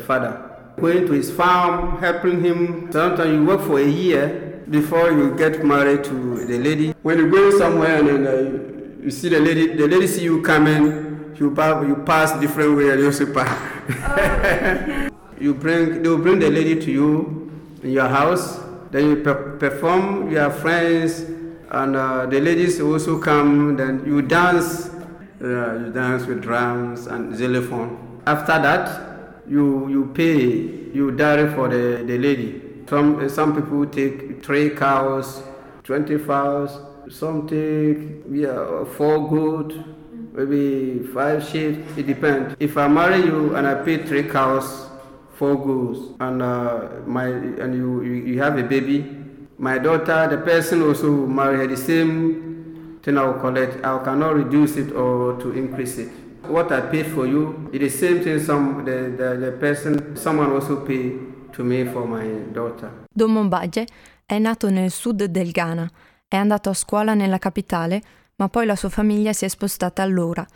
father. 0.04 0.50
going 0.80 1.06
to 1.06 1.12
his 1.12 1.30
farm, 1.30 1.98
helping 2.00 2.44
him. 2.44 2.90
Sometimes 2.90 3.30
you 3.30 3.44
work 3.44 3.60
for 3.60 3.78
a 3.78 3.86
year 3.86 4.64
before 4.68 5.12
you 5.12 5.32
get 5.36 5.62
married 5.62 6.02
to 6.02 6.44
the 6.44 6.58
lady. 6.58 6.92
When 7.02 7.18
you 7.18 7.30
go 7.30 7.56
somewhere 7.56 8.00
and 8.00 8.08
then 8.08 8.26
uh, 8.26 9.04
you 9.04 9.12
see 9.12 9.28
the 9.28 9.38
lady, 9.38 9.76
the 9.76 9.86
lady 9.86 10.08
see 10.08 10.24
you 10.24 10.42
coming, 10.42 11.36
you 11.38 11.52
pass, 11.52 11.86
you 11.86 11.94
pass 12.04 12.32
different 12.40 12.76
way 12.76 12.90
and 12.90 13.00
you 13.00 13.26
pass. 13.32 13.70
Oh. 15.36 15.40
you 15.40 15.52
bring, 15.52 16.02
they 16.02 16.08
will 16.08 16.18
bring 16.18 16.38
the 16.38 16.48
lady 16.48 16.80
to 16.80 16.90
you 16.90 17.50
in 17.82 17.90
your 17.90 18.08
house. 18.08 18.63
Then 18.94 19.10
you 19.10 19.16
pe- 19.16 19.58
perform, 19.58 20.30
you 20.30 20.38
have 20.38 20.56
friends, 20.60 21.26
and 21.68 21.96
uh, 21.96 22.26
the 22.26 22.38
ladies 22.38 22.80
also 22.80 23.18
come. 23.18 23.76
Then 23.76 24.04
you 24.06 24.22
dance, 24.22 24.88
uh, 25.42 25.80
you 25.80 25.90
dance 25.92 26.26
with 26.26 26.42
drums 26.42 27.08
and 27.08 27.34
xylophone. 27.36 28.22
After 28.24 28.56
that, 28.62 29.42
you 29.48 29.88
you 29.88 30.12
pay 30.14 30.38
you 30.94 31.10
dowry 31.10 31.52
for 31.56 31.66
the, 31.66 32.04
the 32.06 32.16
lady. 32.18 32.62
Some 32.88 33.28
some 33.28 33.56
people 33.56 33.84
take 33.86 34.44
three 34.44 34.70
cows, 34.70 35.42
twenty 35.82 36.16
fowls. 36.16 36.78
Some 37.10 37.48
take 37.48 37.98
yeah 38.30 38.84
four 38.84 39.28
goat, 39.28 39.74
maybe 40.34 41.02
five 41.12 41.42
sheep. 41.42 41.82
It 41.98 42.06
depends. 42.06 42.54
If 42.60 42.76
I 42.78 42.86
marry 42.86 43.24
you 43.26 43.56
and 43.56 43.66
I 43.66 43.74
pay 43.74 44.06
three 44.06 44.22
cows, 44.22 44.86
four 45.34 45.56
goats, 45.56 46.00
and 46.20 46.42
uh, 46.42 47.02
my 47.06 47.26
and 47.26 47.74
you, 47.74 48.02
you 48.02 48.12
you 48.12 48.42
have 48.42 48.58
a 48.58 48.62
baby, 48.62 49.04
my 49.58 49.78
daughter, 49.78 50.28
the 50.28 50.38
person 50.38 50.82
also 50.82 51.26
marry 51.26 51.56
her 51.56 51.66
the 51.66 51.76
same 51.76 52.98
thing 53.02 53.18
I 53.18 53.24
will 53.26 53.40
collect. 53.40 53.84
I 53.84 53.98
cannot 54.04 54.34
reduce 54.36 54.76
it 54.76 54.92
or 54.92 55.38
to 55.40 55.52
increase 55.52 55.98
it. 55.98 56.08
What 56.48 56.70
I 56.72 56.82
paid 56.82 57.06
for 57.06 57.26
you 57.26 57.70
is 57.72 57.80
the 57.80 57.88
same 57.88 58.22
thing 58.22 58.38
some 58.38 58.84
the, 58.84 59.14
the, 59.16 59.36
the 59.38 59.52
person 59.52 60.16
someone 60.16 60.52
also 60.52 60.76
pay 60.76 61.12
to 61.52 61.62
me 61.64 61.84
for 61.84 62.06
my 62.06 62.26
daughter. 62.52 62.90
Don 63.12 63.32
Mombaje 63.32 63.86
è 64.26 64.38
nato 64.38 64.70
nel 64.70 64.90
sud 64.90 65.24
del 65.24 65.50
Ghana, 65.50 65.88
è 66.28 66.36
andato 66.36 66.70
a 66.70 66.74
scuola 66.74 67.14
nella 67.14 67.38
capitale, 67.38 68.02
ma 68.36 68.48
poi 68.48 68.66
la 68.66 68.76
sua 68.76 68.88
famiglia 68.88 69.32
si 69.32 69.44
è 69.44 69.48
spostata 69.48 70.02
all'Ora, 70.02 70.46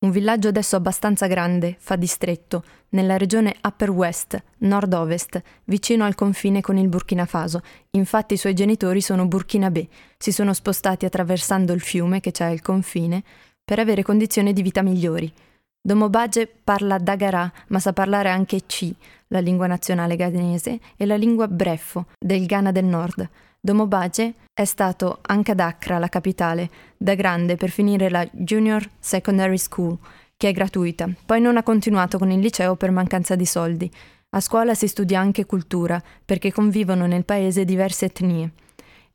un 0.00 0.10
villaggio 0.10 0.48
adesso 0.48 0.76
abbastanza 0.76 1.26
grande, 1.26 1.76
fa 1.78 1.96
distretto, 1.96 2.62
nella 2.90 3.16
regione 3.16 3.56
Upper 3.62 3.90
West, 3.90 4.40
nord-ovest, 4.58 5.42
vicino 5.64 6.04
al 6.04 6.14
confine 6.14 6.60
con 6.60 6.76
il 6.76 6.88
Burkina 6.88 7.26
Faso. 7.26 7.62
Infatti 7.90 8.34
i 8.34 8.36
suoi 8.36 8.54
genitori 8.54 9.00
sono 9.00 9.26
burkinabè, 9.26 9.86
si 10.16 10.30
sono 10.30 10.54
spostati 10.54 11.04
attraversando 11.04 11.72
il 11.72 11.80
fiume 11.80 12.20
che 12.20 12.30
c'è 12.30 12.44
al 12.44 12.62
confine 12.62 13.24
per 13.64 13.80
avere 13.80 14.02
condizioni 14.04 14.52
di 14.52 14.62
vita 14.62 14.82
migliori. 14.82 15.32
Domobage 15.80 16.46
parla 16.46 16.98
Dagara, 16.98 17.50
ma 17.68 17.80
sa 17.80 17.92
parlare 17.92 18.30
anche 18.30 18.60
Chi, 18.66 18.94
la 19.28 19.40
lingua 19.40 19.66
nazionale 19.66 20.16
ghanese, 20.16 20.78
e 20.96 21.06
la 21.06 21.16
lingua 21.16 21.48
Breffo, 21.48 22.06
del 22.18 22.46
Ghana 22.46 22.72
del 22.72 22.84
Nord. 22.84 23.28
Domobage 23.60 24.34
è 24.54 24.64
stato 24.64 25.18
anche 25.22 25.50
ad 25.50 25.58
Accra, 25.58 25.98
la 25.98 26.08
capitale, 26.08 26.70
da 26.96 27.14
grande 27.14 27.56
per 27.56 27.70
finire 27.70 28.08
la 28.08 28.26
Junior 28.30 28.88
Secondary 29.00 29.58
School, 29.58 29.98
che 30.36 30.50
è 30.50 30.52
gratuita. 30.52 31.08
Poi 31.26 31.40
non 31.40 31.56
ha 31.56 31.64
continuato 31.64 32.18
con 32.18 32.30
il 32.30 32.38
liceo 32.38 32.76
per 32.76 32.92
mancanza 32.92 33.34
di 33.34 33.46
soldi. 33.46 33.90
A 34.30 34.40
scuola 34.40 34.74
si 34.74 34.86
studia 34.86 35.18
anche 35.18 35.44
cultura, 35.44 36.00
perché 36.24 36.52
convivono 36.52 37.06
nel 37.06 37.24
paese 37.24 37.64
diverse 37.64 38.04
etnie. 38.04 38.52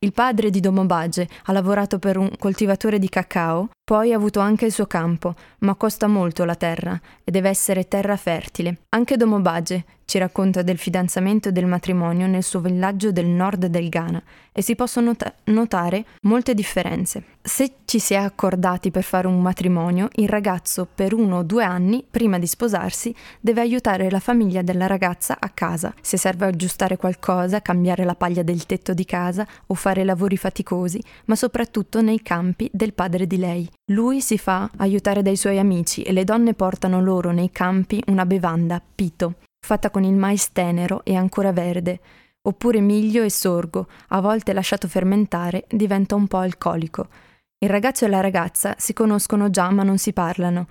Il 0.00 0.12
padre 0.12 0.50
di 0.50 0.60
Domobage 0.60 1.26
ha 1.44 1.52
lavorato 1.52 1.98
per 1.98 2.18
un 2.18 2.30
coltivatore 2.38 2.98
di 2.98 3.08
cacao, 3.08 3.70
poi 3.82 4.12
ha 4.12 4.16
avuto 4.16 4.40
anche 4.40 4.66
il 4.66 4.72
suo 4.72 4.86
campo, 4.86 5.34
ma 5.60 5.74
costa 5.76 6.06
molto 6.06 6.44
la 6.44 6.56
terra 6.56 7.00
e 7.24 7.30
deve 7.30 7.48
essere 7.48 7.88
terra 7.88 8.16
fertile. 8.18 8.80
Anche 8.90 9.16
Domobage 9.16 9.84
ci 10.04 10.18
racconta 10.18 10.62
del 10.62 10.78
fidanzamento 10.78 11.48
e 11.48 11.52
del 11.52 11.66
matrimonio 11.66 12.26
nel 12.26 12.42
suo 12.42 12.60
villaggio 12.60 13.12
del 13.12 13.26
nord 13.26 13.66
del 13.66 13.88
Ghana 13.88 14.22
e 14.52 14.62
si 14.62 14.76
possono 14.76 15.06
not- 15.06 15.34
notare 15.44 16.04
molte 16.22 16.54
differenze. 16.54 17.24
Se 17.42 17.78
ci 17.84 17.98
si 17.98 18.14
è 18.14 18.18
accordati 18.18 18.90
per 18.90 19.02
fare 19.02 19.26
un 19.26 19.40
matrimonio, 19.42 20.08
il 20.14 20.28
ragazzo 20.28 20.86
per 20.92 21.12
uno 21.12 21.38
o 21.38 21.42
due 21.42 21.64
anni, 21.64 22.04
prima 22.08 22.38
di 22.38 22.46
sposarsi, 22.46 23.14
deve 23.40 23.60
aiutare 23.60 24.10
la 24.10 24.20
famiglia 24.20 24.62
della 24.62 24.86
ragazza 24.86 25.36
a 25.38 25.48
casa, 25.50 25.92
se 26.00 26.16
serve 26.16 26.46
aggiustare 26.46 26.96
qualcosa, 26.96 27.60
cambiare 27.60 28.04
la 28.04 28.14
paglia 28.14 28.42
del 28.42 28.64
tetto 28.64 28.94
di 28.94 29.04
casa 29.04 29.46
o 29.66 29.74
fare 29.74 30.04
lavori 30.04 30.36
faticosi, 30.36 31.02
ma 31.26 31.36
soprattutto 31.36 32.00
nei 32.00 32.22
campi 32.22 32.70
del 32.72 32.94
padre 32.94 33.26
di 33.26 33.36
lei. 33.36 33.68
Lui 33.92 34.20
si 34.20 34.38
fa 34.38 34.70
aiutare 34.76 35.22
dai 35.22 35.36
suoi 35.36 35.58
amici 35.58 36.02
e 36.02 36.12
le 36.12 36.24
donne 36.24 36.54
portano 36.54 37.02
loro 37.02 37.32
nei 37.32 37.50
campi 37.50 38.02
una 38.06 38.24
bevanda, 38.24 38.80
pito, 38.94 39.34
fatta 39.64 39.88
con 39.88 40.04
il 40.04 40.14
mais 40.14 40.52
tenero 40.52 41.02
e 41.04 41.16
ancora 41.16 41.50
verde, 41.50 41.98
oppure 42.42 42.80
miglio 42.80 43.22
e 43.22 43.30
sorgo, 43.30 43.88
a 44.08 44.20
volte 44.20 44.52
lasciato 44.52 44.86
fermentare, 44.88 45.64
diventa 45.70 46.14
un 46.14 46.28
po' 46.28 46.36
alcolico. 46.36 47.08
Il 47.56 47.70
ragazzo 47.70 48.04
e 48.04 48.08
la 48.08 48.20
ragazza 48.20 48.74
si 48.76 48.92
conoscono 48.92 49.48
già 49.48 49.70
ma 49.70 49.82
non 49.82 49.96
si 49.96 50.12
parlano. 50.12 50.66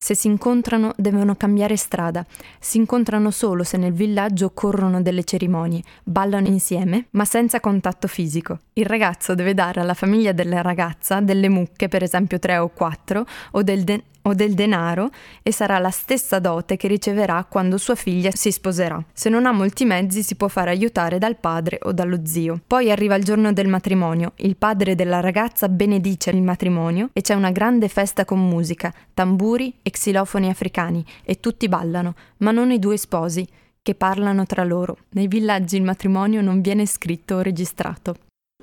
Se 0.00 0.14
si 0.14 0.28
incontrano 0.28 0.92
devono 0.96 1.34
cambiare 1.34 1.76
strada. 1.76 2.24
Si 2.60 2.76
incontrano 2.78 3.32
solo 3.32 3.64
se 3.64 3.76
nel 3.76 3.92
villaggio 3.92 4.46
occorrono 4.46 5.02
delle 5.02 5.24
cerimonie, 5.24 5.82
ballano 6.04 6.46
insieme, 6.46 7.06
ma 7.10 7.24
senza 7.24 7.58
contatto 7.58 8.06
fisico. 8.06 8.60
Il 8.74 8.86
ragazzo 8.86 9.34
deve 9.34 9.54
dare 9.54 9.80
alla 9.80 9.94
famiglia 9.94 10.30
della 10.30 10.62
ragazza 10.62 11.18
delle 11.18 11.48
mucche, 11.48 11.88
per 11.88 12.04
esempio 12.04 12.38
tre 12.38 12.58
o 12.58 12.68
quattro, 12.68 13.26
o 13.50 13.62
del, 13.64 13.82
de- 13.82 14.04
o 14.22 14.34
del 14.34 14.54
denaro 14.54 15.10
e 15.42 15.52
sarà 15.52 15.78
la 15.78 15.90
stessa 15.90 16.38
dote 16.38 16.76
che 16.76 16.86
riceverà 16.86 17.44
quando 17.48 17.78
sua 17.78 17.94
figlia 17.94 18.30
si 18.32 18.52
sposerà. 18.52 19.02
Se 19.12 19.28
non 19.28 19.46
ha 19.46 19.52
molti 19.52 19.84
mezzi 19.84 20.22
si 20.22 20.36
può 20.36 20.48
fare 20.48 20.70
aiutare 20.70 21.18
dal 21.18 21.36
padre 21.36 21.78
o 21.82 21.92
dallo 21.92 22.20
zio. 22.24 22.60
Poi 22.66 22.90
arriva 22.90 23.14
il 23.14 23.24
giorno 23.24 23.52
del 23.52 23.68
matrimonio, 23.68 24.32
il 24.36 24.56
padre 24.56 24.94
della 24.94 25.20
ragazza 25.20 25.68
benedice 25.68 26.30
il 26.30 26.42
matrimonio 26.42 27.10
e 27.12 27.22
c'è 27.22 27.34
una 27.34 27.50
grande 27.50 27.88
festa 27.88 28.24
con 28.24 28.38
musica, 28.38 28.92
tamburi 29.14 29.74
e 29.82 29.87
xilofoni 29.90 30.48
africani 30.48 31.04
e 31.24 31.40
tutti 31.40 31.68
ballano, 31.68 32.14
ma 32.38 32.50
non 32.50 32.70
i 32.70 32.78
due 32.78 32.96
sposi 32.96 33.46
che 33.82 33.94
parlano 33.94 34.44
tra 34.44 34.64
loro. 34.64 34.98
Nei 35.10 35.28
villaggi 35.28 35.76
il 35.76 35.82
matrimonio 35.82 36.40
non 36.42 36.60
viene 36.60 36.86
scritto 36.86 37.36
o 37.36 37.40
registrato. 37.40 38.16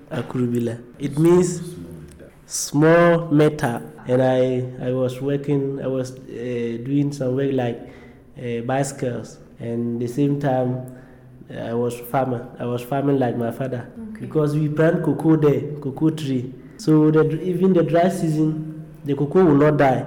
Akurubila. 0.10 0.78
It 0.98 1.18
means 1.18 1.62
small 2.46 3.30
matter 3.32 3.82
and 4.08 4.22
I, 4.22 4.64
I 4.80 4.92
was 4.92 5.20
working, 5.20 5.80
I 5.82 5.88
was 5.88 6.12
uh, 6.12 6.78
doing 6.84 7.12
some 7.12 7.36
work 7.36 7.52
like 7.52 7.80
uh, 8.38 8.62
bicycles, 8.66 9.40
and 9.60 10.00
the 10.00 10.08
same 10.08 10.40
time 10.40 10.96
I 11.50 11.74
was 11.74 12.00
farmer. 12.12 12.48
I 12.60 12.66
was 12.66 12.84
farming 12.84 13.20
like 13.20 13.38
my 13.38 13.52
father 13.52 13.88
okay. 14.12 14.22
because 14.22 14.56
we 14.56 14.70
plant 14.70 15.04
cocoa 15.04 15.38
there, 15.38 15.62
cocoa 15.80 16.10
tree. 16.12 16.54
So 16.78 17.10
that 17.12 17.42
even 17.42 17.74
the 17.74 17.84
dry 17.84 18.10
season, 18.10 18.86
the 19.04 19.16
cocoa 19.16 19.44
will 19.44 19.56
not 19.56 19.78
die. 19.78 20.06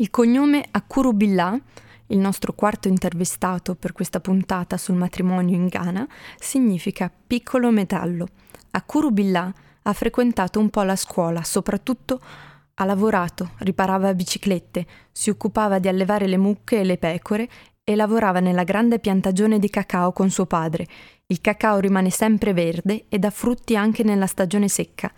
Il 0.00 0.10
cognome 0.10 0.64
Akuru 0.70 1.12
Billah, 1.12 1.58
il 2.06 2.18
nostro 2.18 2.52
quarto 2.52 2.86
intervistato 2.86 3.74
per 3.74 3.90
questa 3.90 4.20
puntata 4.20 4.76
sul 4.76 4.94
matrimonio 4.94 5.56
in 5.56 5.66
Ghana, 5.66 6.06
significa 6.38 7.10
piccolo 7.26 7.72
metallo. 7.72 8.28
Akuru 8.70 9.10
Billah 9.10 9.52
ha 9.82 9.92
frequentato 9.92 10.60
un 10.60 10.70
po' 10.70 10.82
la 10.82 10.94
scuola, 10.94 11.42
soprattutto 11.42 12.20
ha 12.74 12.84
lavorato, 12.84 13.54
riparava 13.58 14.14
biciclette, 14.14 14.86
si 15.10 15.30
occupava 15.30 15.80
di 15.80 15.88
allevare 15.88 16.28
le 16.28 16.36
mucche 16.36 16.78
e 16.78 16.84
le 16.84 16.96
pecore 16.96 17.48
e 17.82 17.96
lavorava 17.96 18.38
nella 18.38 18.62
grande 18.62 19.00
piantagione 19.00 19.58
di 19.58 19.68
cacao 19.68 20.12
con 20.12 20.30
suo 20.30 20.46
padre. 20.46 20.86
Il 21.26 21.40
cacao 21.40 21.80
rimane 21.80 22.10
sempre 22.10 22.52
verde 22.52 23.06
e 23.08 23.18
dà 23.18 23.30
frutti 23.30 23.74
anche 23.74 24.04
nella 24.04 24.28
stagione 24.28 24.68
secca. 24.68 25.12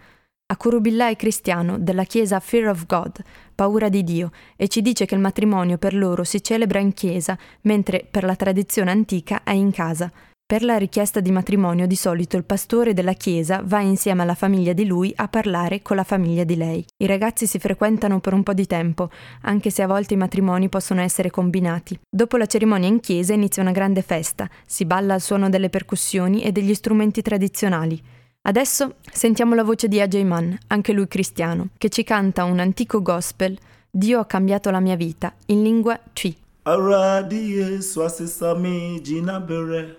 Akurubilla 0.50 1.08
è 1.08 1.14
cristiano 1.14 1.78
della 1.78 2.02
chiesa 2.02 2.40
Fear 2.40 2.70
of 2.70 2.86
God, 2.86 3.22
paura 3.54 3.88
di 3.88 4.02
Dio, 4.02 4.32
e 4.56 4.66
ci 4.66 4.82
dice 4.82 5.06
che 5.06 5.14
il 5.14 5.20
matrimonio 5.20 5.78
per 5.78 5.94
loro 5.94 6.24
si 6.24 6.42
celebra 6.42 6.80
in 6.80 6.92
chiesa, 6.92 7.38
mentre 7.62 8.04
per 8.10 8.24
la 8.24 8.34
tradizione 8.34 8.90
antica 8.90 9.44
è 9.44 9.52
in 9.52 9.70
casa. 9.70 10.10
Per 10.44 10.64
la 10.64 10.76
richiesta 10.76 11.20
di 11.20 11.30
matrimonio 11.30 11.86
di 11.86 11.94
solito 11.94 12.36
il 12.36 12.42
pastore 12.42 12.94
della 12.94 13.12
chiesa 13.12 13.62
va 13.64 13.78
insieme 13.78 14.22
alla 14.22 14.34
famiglia 14.34 14.72
di 14.72 14.86
lui 14.86 15.12
a 15.14 15.28
parlare 15.28 15.82
con 15.82 15.94
la 15.94 16.02
famiglia 16.02 16.42
di 16.42 16.56
lei. 16.56 16.84
I 16.96 17.06
ragazzi 17.06 17.46
si 17.46 17.60
frequentano 17.60 18.18
per 18.18 18.32
un 18.32 18.42
po' 18.42 18.52
di 18.52 18.66
tempo, 18.66 19.08
anche 19.42 19.70
se 19.70 19.82
a 19.82 19.86
volte 19.86 20.14
i 20.14 20.16
matrimoni 20.16 20.68
possono 20.68 21.00
essere 21.00 21.30
combinati. 21.30 21.96
Dopo 22.10 22.36
la 22.36 22.46
cerimonia 22.46 22.88
in 22.88 22.98
chiesa 22.98 23.32
inizia 23.32 23.62
una 23.62 23.70
grande 23.70 24.02
festa, 24.02 24.50
si 24.66 24.84
balla 24.84 25.14
al 25.14 25.20
suono 25.20 25.48
delle 25.48 25.70
percussioni 25.70 26.42
e 26.42 26.50
degli 26.50 26.74
strumenti 26.74 27.22
tradizionali. 27.22 28.02
Adesso 28.50 28.94
sentiamo 29.12 29.54
la 29.54 29.62
voce 29.62 29.86
di 29.86 30.00
Ajay 30.00 30.24
Man, 30.24 30.58
anche 30.68 30.92
lui 30.94 31.06
cristiano, 31.06 31.68
che 31.76 31.90
ci 31.90 32.02
canta 32.04 32.44
un 32.44 32.58
antico 32.58 33.02
gospel 33.02 33.56
Dio 33.90 34.18
ha 34.20 34.24
cambiato 34.24 34.70
la 34.70 34.80
mia 34.80 34.96
vita 34.96 35.34
in 35.46 35.62
lingua 35.62 35.98
Twi. 36.14 36.34
Aradie 36.62 37.80
swasisami 37.82 39.00
jinabere 39.02 39.96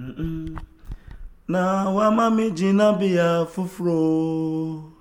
Mm-mm. 0.00 0.54
na 1.48 1.88
wamami 1.90 2.50
jinabia 2.52 3.44
fufuro 3.44 4.92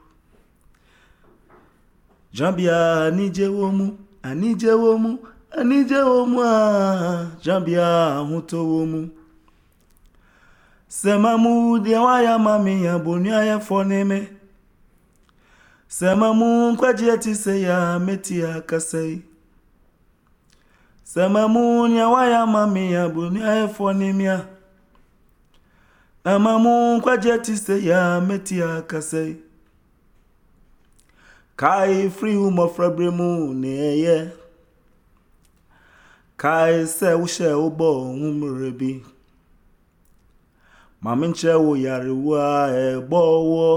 jambia 2.32 3.06
anijewomu 3.06 3.98
anijewomu 4.24 5.20
anijewomu 5.52 6.42
a 6.42 7.28
jambia 7.42 8.16
ahụtowomu 8.16 9.10
semamude 10.90 11.96
waya 11.98 12.40
mami 12.40 12.84
ya 12.84 13.00
bonia 13.00 13.44
ya 13.44 13.60
foneme. 13.60 14.28
Semamu 15.88 16.72
nkwaji 16.72 17.12
atise 17.12 17.62
ya 17.62 18.00
meti 18.00 18.40
ya 18.40 18.62
kasei. 18.62 19.22
Semamu 21.04 21.88
nya 21.88 22.08
waya 22.10 22.46
mami 22.46 22.92
ya 22.94 23.10
bonia 23.10 23.48
ya 23.48 23.68
fonemia 23.68 24.46
amamu 26.24 26.98
nkwaji 26.98 27.32
atise 27.32 27.86
ya 27.86 28.22
meti 28.22 28.60
ya 28.60 28.82
kasei. 28.82 29.38
Kai 31.56 32.10
free 32.10 32.36
umo 32.36 32.68
frabremu 32.68 33.54
ne 33.54 34.00
ye 34.00 34.30
kai 36.38 36.88
se 36.88 37.14
wo 37.14 37.28
she 37.28 37.48
wo 37.54 37.70
bo 37.70 38.14
nwumre 38.16 38.72
bi 38.72 39.04
mame 41.02 41.28
nkyerɛ 41.28 41.56
wo 41.66 41.74
yarewo 41.86 42.32
a 42.36 42.72
ɛbɔ 43.00 43.20
wɔ 43.52 43.68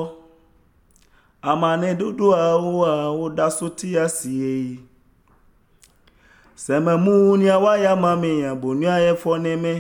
amane 1.42 1.94
dodo 1.98 2.32
a 2.32 2.58
wo 2.58 2.84
a 2.84 3.12
woda 3.18 3.50
so 3.50 3.68
te 3.68 3.88
aseɛ 4.04 4.30
yi 4.64 4.80
sɛ 6.56 6.74
mamu 6.84 7.36
nea 7.38 7.58
woayɛ 7.58 7.88
ama 7.92 8.16
me 8.16 8.42
abonua 8.44 8.98
yɛfɔ 9.06 9.40
ne 9.42 9.56
me. 9.56 9.74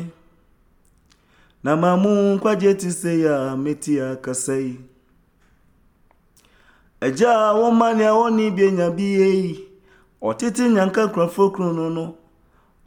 Na 1.64 1.76
mamu 1.76 2.10
nkwagye 2.38 2.74
te 2.78 2.88
sɛ 2.88 3.10
yi 3.18 3.26
a 3.26 3.56
meti 3.56 4.00
akasa 4.00 4.54
yi 4.58 4.80
agya 7.00 7.30
a 7.30 7.54
wɔma 7.54 7.94
nea 7.96 8.10
wɔne 8.10 8.54
bi 8.56 8.62
anya 8.66 8.90
bi 8.90 9.02
yɛ 9.18 9.28
yi 9.42 9.68
ɔtete 10.22 10.66
nyanka 10.74 11.06
kurafo 11.12 11.50
kuro 11.54 11.72
no 11.72 11.88
no. 11.88 12.16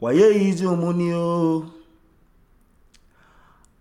Wayɛ 0.00 0.32
yi 0.34 0.52
gye 0.54 0.68
mu 0.76 0.92
ni 0.92 1.12
o 1.14 1.64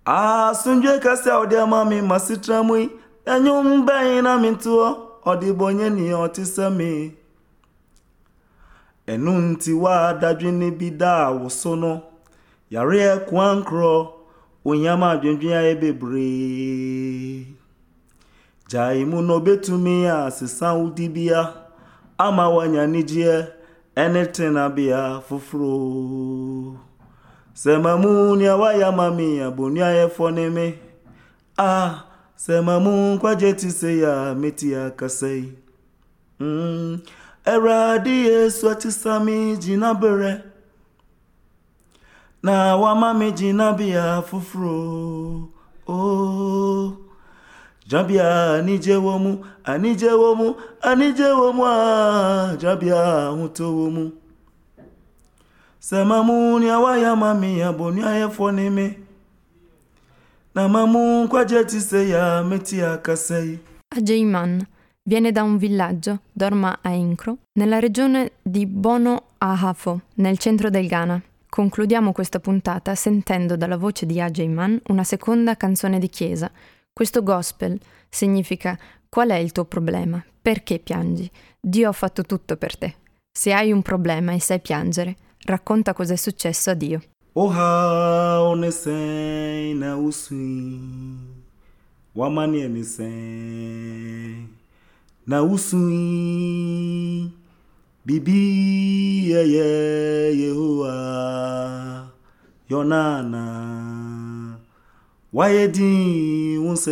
asunjuekasi 0.05 1.29
audiamami 1.29 2.01
masitramui 2.01 2.89
enyumbayinamintuo 3.25 4.97
odibonyeniotisemi 5.25 7.11
enuntiwadajunibidawosono 9.07 12.01
yarikuankro 12.69 14.13
onyamajujuyaebebre 14.65 17.45
jaimunobetumiya 18.67 20.31
sisanwudibiya 20.31 21.53
amawanyanijie 22.17 23.45
enetinabia 23.95 25.21
fufuro 25.29 26.77
Sema 27.55 27.97
muni 27.97 28.45
awaya 28.47 28.91
mami 28.91 29.39
abunia 29.39 30.03
efoneme. 30.03 30.79
Ah, 31.57 32.03
semamu 32.35 33.19
kwa 33.19 33.35
jeti 33.35 33.71
seya 33.71 34.35
meti 34.35 34.71
ya 34.71 34.89
kasei. 34.89 35.53
Mm. 36.39 36.99
Eradi 37.45 38.27
Yesu 38.27 38.69
atisami 38.69 39.57
jina 39.57 39.93
bere. 39.93 40.43
Na 42.43 42.75
wamami 42.75 43.31
jina 43.31 43.73
bia 43.73 44.21
fufuro. 44.21 45.49
Oh. 45.87 46.93
Jabia 47.87 48.53
anijewomu, 48.53 49.45
anijewomu, 49.63 50.55
anijewomu 50.81 51.65
ah. 51.65 52.55
Jabia 52.57 53.27
hutowomu. 53.27 54.11
Sɛ 55.87 56.03
mamu 56.03 56.57
nea 56.57 56.79
wayɛ 56.79 57.11
ama 57.11 57.35
me 57.35 58.69
me. 58.69 58.97
Na 60.55 60.67
mamu 60.67 61.23
nkwagye 61.23 61.63
ti 61.67 61.77
sɛ 61.77 62.07
ya 62.07 62.41
meti 62.41 62.81
akasa 62.81 63.37
yi. 63.37 63.59
Ajayman 63.95 64.65
viene 65.03 65.31
da 65.31 65.43
un 65.43 65.57
villaggio, 65.57 66.21
dorma 66.33 66.79
a 66.81 66.89
Incro, 66.89 67.37
nella 67.59 67.77
regione 67.77 68.31
di 68.41 68.65
Bono 68.65 69.35
Ahafo, 69.37 70.01
nel 70.15 70.39
centro 70.39 70.71
del 70.71 70.87
Ghana. 70.87 71.21
Concludiamo 71.47 72.13
questa 72.13 72.39
puntata 72.39 72.95
sentendo 72.95 73.55
dalla 73.55 73.77
voce 73.77 74.07
di 74.07 74.19
Ajayman 74.19 74.81
una 74.87 75.03
seconda 75.03 75.55
canzone 75.55 75.99
di 75.99 76.09
chiesa, 76.09 76.51
questo 76.91 77.21
gospel 77.21 77.79
significa 78.09 78.75
qual 79.07 79.29
è 79.29 79.35
il 79.35 79.51
tuo 79.51 79.65
problema? 79.65 80.19
Perché 80.41 80.79
piangi? 80.79 81.29
Dio 81.61 81.89
ha 81.89 81.93
fatto 81.93 82.23
tutto 82.23 82.57
per 82.57 82.75
te. 82.75 82.95
Se 83.31 83.53
hai 83.53 83.71
un 83.71 83.83
problema 83.83 84.31
e 84.31 84.39
sai 84.39 84.59
piangere, 84.61 85.17
racconta 85.45 85.93
cosa 85.93 86.13
è 86.13 86.17
successo 86.17 86.69
a 86.71 86.73
Dio. 86.73 87.01
Oha 87.33 88.41
onesei 88.41 89.73
na 89.73 89.97
usui 89.97 90.79
wamani 92.15 92.61
enesei 92.61 94.47
na 95.27 95.41
usui 95.43 97.29
bibi 98.05 99.29
yeye 99.31 100.37
Yehowa 100.37 102.07
yonana 102.69 103.43
waye 105.33 105.67
din 105.67 106.57
wo 106.63 106.71
nsa 106.73 106.91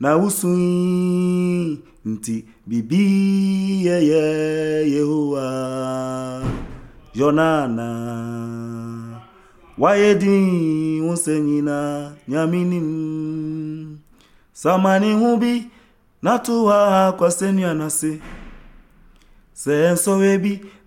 na 0.00 0.16
wosui 0.16 1.78
nti 2.04 2.44
biribi 2.66 3.86
yɛyɛ 3.86 4.22
yehowa 4.94 5.46
yɔnana 7.14 7.86
waye 9.78 10.14
din 10.14 11.06
wo 11.06 11.12
nsa 11.12 11.38
nyinaa 11.38 12.12
nyame 12.28 12.64
nim 12.64 13.98
samani 14.52 15.12
hu 15.14 15.36
bi 15.38 15.70
nato 16.22 16.66
ha 16.68 17.12
kwasɛnnua 17.18 17.74
n'ase 17.78 18.20
sɛ 19.54 19.96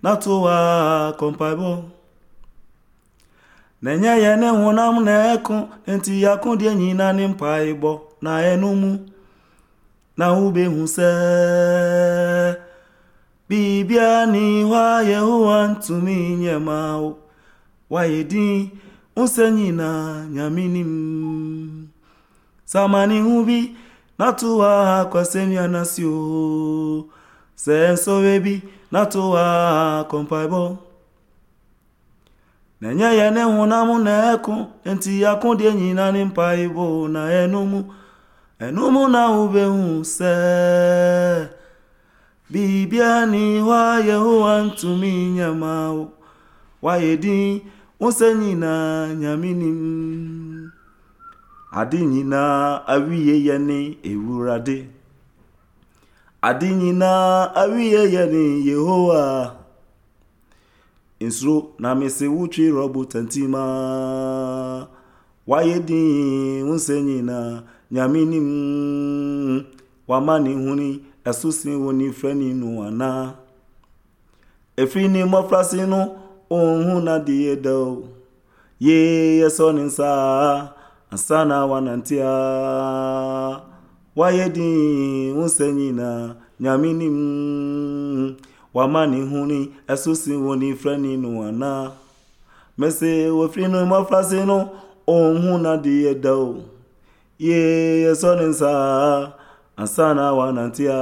nsɔre 0.02 0.06
bi 0.06 0.06
nato 0.08 0.44
ha 0.46 1.12
kɔmpaebɔ 1.18 1.70
na 3.82 3.90
ɛnyɛ 3.94 4.12
yɛ 4.24 4.32
ne 4.40 4.48
honam 4.48 5.04
na 5.04 5.14
ɛko 5.34 5.68
enti 5.86 6.12
yɛakodeɛ 6.22 6.72
nyina 6.80 7.12
ne 7.12 7.24
mpaebɔ 7.32 7.92
na 8.22 8.30
ɛno 8.40 8.68
mu 8.80 8.90
na 10.16 10.26
wobɛhu 10.36 10.82
sɛ 10.96 11.08
biribia 13.48 14.26
ni 14.32 14.64
hɔ 14.64 14.76
a 14.76 15.02
yehowa 15.10 15.56
ntumi 15.72 16.16
nyɛ 16.42 16.56
ma 16.66 16.76
wo 17.00 17.18
wayɛ 17.90 18.28
din 18.28 18.70
wo 19.14 19.24
sɛ 19.24 19.44
nyinaa 19.56 20.28
nyame 20.34 20.64
nim 20.74 20.92
samani 22.64 23.20
hu 23.20 23.44
bi 23.44 23.76
nato 24.18 24.60
ha 24.62 25.04
kwasɛnnua 25.10 25.66
n'ase 28.92 29.18
o 29.18 29.30
sɛ 29.30 29.30
nsɔre 29.30 29.30
bi 29.30 29.30
nato 29.30 29.32
ha 29.36 29.46
kɔmpaebɔ 30.10 30.62
na 32.80 32.88
ɛnyɛ 32.90 33.08
yɛ 33.18 33.26
ne 33.34 33.42
honam 33.42 33.88
na 34.04 34.34
ɛko 34.34 34.54
enti 34.84 35.12
akodeɛ 35.30 35.74
nyina 35.74 36.12
ne 36.12 36.24
mpaebɔ 36.24 37.08
na 37.10 37.20
ɛno 37.28 37.60
mu 37.70 37.80
ɛno 38.60 38.90
mu 38.94 39.08
na 39.08 39.22
wobɛhu 39.36 40.02
sɛ 40.16 40.32
biribia 42.50 43.26
ni 43.30 43.60
hɔ 43.60 43.72
a 43.72 44.00
yehowa 44.08 44.52
ntumi 44.66 45.12
nyɛ 45.36 45.48
ma 45.58 45.92
wo 45.92 46.12
wayɛ 46.82 47.20
din 47.20 47.60
wo 47.98 48.08
sɛ 48.10 48.34
nyinaa 48.34 49.14
nyame 49.20 49.50
nim 49.60 50.72
ade 51.72 51.98
nyinaa 52.12 52.82
awie 52.86 53.34
yɛ 53.46 53.56
ne 53.60 53.98
ewurade 54.02 54.99
yɛ 58.14 58.22
ne 58.32 58.42
yehowa. 58.68 59.22
Nsuro 61.20 61.56
na 61.78 61.88
mese 61.94 62.26
wotwi 62.36 62.64
rɔbo 62.76 63.00
tantima. 63.12 63.62
Wayɛ 65.48 65.76
din 65.86 66.66
wo 66.68 66.74
nsɛ 66.78 66.94
nyinaa 67.06 67.62
nyame 67.92 68.20
nim 68.30 68.48
huni 70.64 70.88
ɛso 71.28 71.48
sen 71.52 71.76
wɔ 71.82 71.90
ne 71.98 72.06
frɛ 72.18 72.30
ne 72.40 72.48
no 72.60 72.68
anaa 72.88 73.34
ɛfiri 74.80 75.08
ne 75.10 75.20
mmɔfrase 75.24 75.80
yee 78.78 79.40
yɛsɔ 79.42 79.74
ne 79.74 79.82
nsa 79.88 80.08
ansa 81.12 81.44
na 81.44 81.66
wayɛ 84.20 84.44
din 84.56 85.34
wo 85.36 85.44
nsɛ 85.48 85.66
nyinaa 85.78 86.22
nyame 86.62 86.88
nim 87.00 87.16
wama 88.76 89.00
ne 89.10 89.18
huni 89.30 89.58
ɛso 89.92 90.10
sen 90.22 90.38
wɔ 90.44 90.52
ne 90.60 90.68
frɛ 90.80 90.94
ne 91.02 91.10
no 91.22 91.30
anaa 91.48 91.82
mɛsɛ 92.78 93.08
wɔfiri 93.38 93.66
no 93.72 93.78
mmɔfrase 93.86 94.38
no 94.50 94.58
ɔnhu 95.14 95.52
na 95.64 95.72
da 96.24 96.32
o. 96.34 96.62
Yee 97.38 98.04
yɛsɔ 98.04 98.30
ne 98.38 98.46
nsa 98.52 98.70
ansa 99.80 100.14
na 100.14 100.24
wanantea 100.38 100.98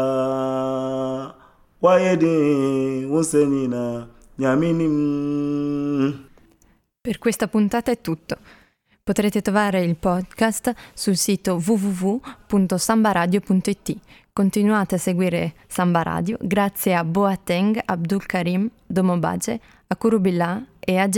wayɛ 1.82 2.12
din 2.22 3.10
wo 3.10 3.18
nsɛ 3.20 3.40
nyinaa 3.52 4.06
nyame 4.38 4.68
nim 4.78 4.94
Per 7.02 7.18
questa 7.18 7.46
puntata 7.48 7.90
è 7.90 8.00
tutto. 8.00 8.36
Potrete 9.08 9.40
trovare 9.40 9.80
il 9.80 9.96
podcast 9.96 10.74
sul 10.92 11.16
sito 11.16 11.58
www.sambaradio.it. 11.64 13.96
Continuate 14.34 14.96
a 14.96 14.98
seguire 14.98 15.54
Samba 15.66 16.02
Radio 16.02 16.36
grazie 16.38 16.94
a 16.94 17.02
Boateng, 17.04 17.80
Abdul 17.86 18.26
Karim, 18.26 18.68
Domobace, 18.86 19.60
a 19.86 19.96
Kurubillah 19.96 20.62
e 20.78 20.98
a 20.98 21.08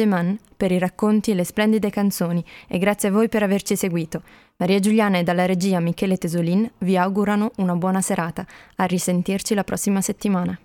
per 0.57 0.71
i 0.71 0.79
racconti 0.79 1.33
e 1.33 1.35
le 1.35 1.43
splendide 1.43 1.91
canzoni 1.91 2.45
e 2.69 2.79
grazie 2.79 3.09
a 3.09 3.13
voi 3.13 3.29
per 3.29 3.43
averci 3.43 3.75
seguito. 3.75 4.23
Maria 4.59 4.79
Giuliana 4.79 5.19
e 5.19 5.25
dalla 5.25 5.45
regia 5.45 5.81
Michele 5.81 6.17
Tesolin 6.17 6.71
vi 6.79 6.97
augurano 6.97 7.51
una 7.57 7.75
buona 7.75 8.01
serata. 8.01 8.47
A 8.77 8.85
risentirci 8.85 9.53
la 9.53 9.65
prossima 9.65 10.01
settimana. 10.01 10.57